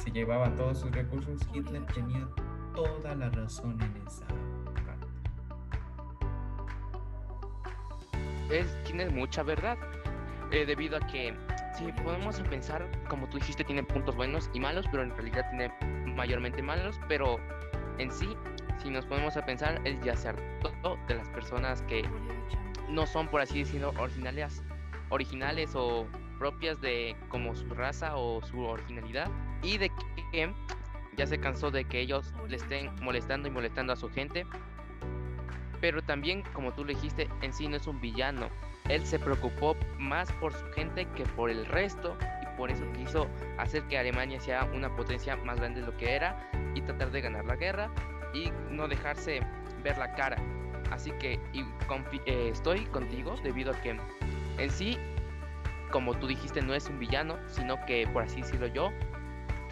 se 0.00 0.10
llevaba 0.10 0.54
todos 0.56 0.80
sus 0.80 0.90
recursos, 0.90 1.40
Hitler 1.52 1.84
tenía 1.86 2.26
toda 2.74 3.14
la 3.14 3.30
razón 3.30 3.80
en 3.80 4.06
esa 4.06 4.26
parte. 4.26 5.06
Es, 8.50 8.84
tiene 8.84 9.08
mucha 9.10 9.42
verdad, 9.42 9.76
eh, 10.50 10.66
debido 10.66 10.96
a 10.96 11.00
que 11.00 11.34
si 11.76 11.90
podemos 12.02 12.40
pensar, 12.40 12.86
como 13.08 13.28
tú 13.28 13.38
dijiste, 13.38 13.64
tiene 13.64 13.82
puntos 13.82 14.14
buenos 14.14 14.50
y 14.52 14.60
malos, 14.60 14.86
pero 14.90 15.02
en 15.02 15.10
realidad 15.10 15.48
tiene 15.50 15.72
mayormente 16.14 16.62
malos, 16.62 17.00
pero 17.08 17.38
en 17.98 18.10
sí 18.10 18.28
si 18.82 18.90
nos 18.90 19.04
ponemos 19.06 19.36
a 19.36 19.44
pensar, 19.44 19.80
es 19.84 19.98
ya 20.04 20.16
ser 20.16 20.36
todo 20.60 20.98
de 21.06 21.14
las 21.14 21.28
personas 21.30 21.82
que 21.82 22.02
no 22.88 23.06
son, 23.06 23.28
por 23.28 23.40
así 23.40 23.60
decirlo, 23.60 23.92
originales, 23.98 24.62
originales 25.08 25.74
o 25.74 26.06
propias 26.38 26.80
de 26.80 27.16
como 27.28 27.54
su 27.54 27.68
raza 27.70 28.16
o 28.16 28.42
su 28.42 28.60
originalidad 28.60 29.30
y 29.62 29.78
de 29.78 29.90
que 30.32 30.54
ya 31.16 31.26
se 31.26 31.38
cansó 31.38 31.70
de 31.70 31.84
que 31.84 32.00
ellos 32.00 32.32
le 32.48 32.56
estén 32.56 32.90
molestando 33.02 33.48
y 33.48 33.50
molestando 33.50 33.92
a 33.92 33.96
su 33.96 34.08
gente. 34.10 34.46
Pero 35.80 36.02
también, 36.02 36.42
como 36.52 36.72
tú 36.72 36.84
le 36.84 36.94
dijiste, 36.94 37.28
en 37.42 37.52
sí 37.52 37.68
no 37.68 37.76
es 37.76 37.86
un 37.86 38.00
villano. 38.00 38.48
Él 38.88 39.04
se 39.04 39.18
preocupó 39.18 39.76
más 39.98 40.30
por 40.32 40.52
su 40.52 40.64
gente 40.72 41.06
que 41.16 41.24
por 41.24 41.50
el 41.50 41.66
resto 41.66 42.16
y 42.42 42.56
por 42.56 42.70
eso 42.70 42.84
quiso 42.92 43.28
hacer 43.58 43.82
que 43.84 43.98
Alemania 43.98 44.40
sea 44.40 44.64
una 44.74 44.94
potencia 44.94 45.36
más 45.36 45.58
grande 45.58 45.80
de 45.80 45.86
lo 45.86 45.96
que 45.96 46.12
era 46.12 46.50
y 46.74 46.82
tratar 46.82 47.10
de 47.10 47.20
ganar 47.20 47.44
la 47.44 47.56
guerra 47.56 47.90
y 48.32 48.50
no 48.70 48.88
dejarse 48.88 49.40
ver 49.82 49.98
la 49.98 50.14
cara. 50.14 50.36
Así 50.90 51.10
que 51.12 51.40
eh, 52.26 52.48
estoy 52.50 52.84
contigo 52.86 53.36
debido 53.42 53.72
a 53.72 53.80
que 53.80 53.98
en 54.58 54.70
sí, 54.70 54.98
como 55.90 56.14
tú 56.14 56.26
dijiste, 56.26 56.60
no 56.62 56.74
es 56.74 56.88
un 56.88 56.98
villano, 56.98 57.38
sino 57.48 57.84
que, 57.86 58.06
por 58.06 58.22
así 58.22 58.42
decirlo 58.42 58.66
yo, 58.66 58.92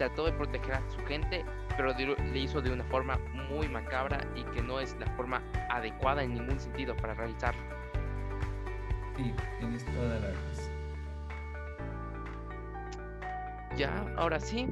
trató 0.01 0.25
de 0.25 0.31
proteger 0.31 0.73
a 0.73 0.89
su 0.89 0.97
gente, 1.05 1.45
pero 1.77 1.93
le 1.93 2.39
hizo 2.39 2.59
de 2.59 2.73
una 2.73 2.83
forma 2.85 3.19
muy 3.51 3.69
macabra 3.69 4.19
y 4.35 4.43
que 4.45 4.59
no 4.59 4.79
es 4.79 4.97
la 4.99 5.05
forma 5.15 5.43
adecuada 5.69 6.23
en 6.23 6.33
ningún 6.33 6.59
sentido 6.59 6.97
para 6.97 7.13
realizarlo. 7.13 7.61
Sí, 9.15 9.31
tienes 9.59 9.85
toda 9.85 10.19
la 10.19 10.27
razón. 10.31 10.71
Ya, 13.77 14.03
ahora 14.17 14.39
sí, 14.39 14.67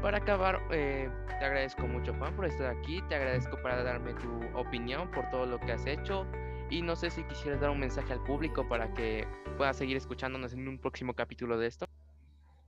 para 0.00 0.16
acabar, 0.16 0.58
eh, 0.70 1.10
te 1.28 1.44
agradezco 1.44 1.86
mucho 1.86 2.14
Juan 2.14 2.34
por 2.34 2.46
estar 2.46 2.74
aquí, 2.74 3.02
te 3.10 3.16
agradezco 3.16 3.60
para 3.60 3.82
darme 3.82 4.14
tu 4.14 4.40
opinión 4.58 5.10
por 5.10 5.28
todo 5.28 5.44
lo 5.44 5.60
que 5.60 5.72
has 5.72 5.84
hecho 5.84 6.26
y 6.70 6.80
no 6.80 6.96
sé 6.96 7.10
si 7.10 7.24
quisieras 7.24 7.60
dar 7.60 7.68
un 7.68 7.80
mensaje 7.80 8.14
al 8.14 8.24
público 8.24 8.66
para 8.66 8.90
que 8.94 9.28
pueda 9.58 9.74
seguir 9.74 9.98
escuchándonos 9.98 10.54
en 10.54 10.66
un 10.66 10.78
próximo 10.78 11.12
capítulo 11.12 11.58
de 11.58 11.66
esto. 11.66 11.86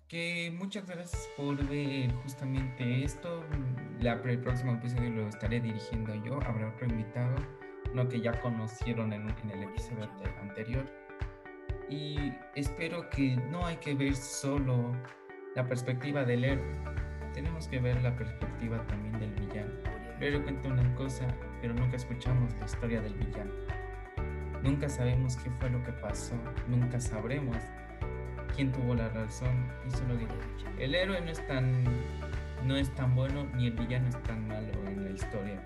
Que 0.09 0.55
muchas 0.57 0.87
gracias 0.87 1.29
por 1.37 1.57
ver 1.69 2.13
justamente 2.23 3.03
esto. 3.03 3.43
La, 4.01 4.13
el 4.13 4.39
próximo 4.39 4.75
episodio 4.75 5.11
lo 5.11 5.29
estaré 5.29 5.61
dirigiendo 5.61 6.15
yo. 6.25 6.41
Habrá 6.43 6.69
otro 6.69 6.87
invitado, 6.87 7.35
no 7.93 8.09
que 8.09 8.21
ya 8.21 8.41
conocieron 8.41 9.13
en, 9.13 9.29
en 9.29 9.51
el 9.51 9.65
episodio 9.65 10.09
anterior. 10.41 10.85
Y 11.91 12.33
espero 12.55 13.11
que 13.11 13.37
no 13.51 13.67
hay 13.67 13.77
que 13.77 13.95
ver 13.95 14.15
solo 14.15 14.93
la 15.57 15.67
perspectiva 15.67 16.25
del 16.25 16.45
héroe, 16.45 16.73
tenemos 17.33 17.67
que 17.67 17.81
ver 17.81 18.01
la 18.03 18.15
perspectiva 18.15 18.87
también 18.87 19.19
del 19.19 19.33
villano. 19.47 19.73
Pero 20.21 20.43
cuenta 20.43 20.69
una 20.69 20.95
cosa, 20.95 21.27
pero 21.61 21.75
nunca 21.75 21.97
escuchamos 21.97 22.53
la 22.61 22.67
historia 22.67 23.01
del 23.01 23.15
villano. 23.15 23.53
Nunca 24.63 24.89
sabemos 24.89 25.37
qué 25.37 25.51
fue 25.51 25.71
lo 25.71 25.83
que 25.83 25.93
pasó, 25.93 26.35
nunca 26.69 27.01
sabremos 27.01 27.57
quién 28.57 28.73
tuvo 28.73 28.95
la 28.95 29.09
razón. 29.11 29.71
Y 29.87 29.91
solo 29.91 30.17
digo, 30.17 30.33
el 30.79 30.95
héroe 30.95 31.21
no 31.21 31.31
es 31.31 31.47
tan, 31.47 31.85
no 32.65 32.77
es 32.77 32.93
tan 32.95 33.15
bueno 33.15 33.47
ni 33.55 33.67
el 33.67 33.75
villano 33.75 34.09
es 34.09 34.21
tan 34.23 34.49
malo 34.49 34.73
en 34.87 35.05
la 35.05 35.11
historia 35.11 35.63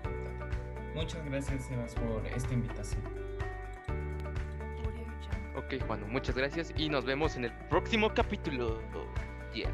Muchas 0.93 1.23
gracias, 1.25 1.65
Sebas, 1.65 1.95
por 1.95 2.25
esta 2.27 2.53
invitación. 2.53 3.01
Ok, 5.55 5.81
Juan, 5.87 6.03
muchas 6.11 6.35
gracias 6.35 6.73
y 6.75 6.89
nos 6.89 7.05
vemos 7.05 7.37
en 7.37 7.45
el 7.45 7.53
próximo 7.69 8.13
capítulo. 8.13 8.81
Yeah. 9.53 9.71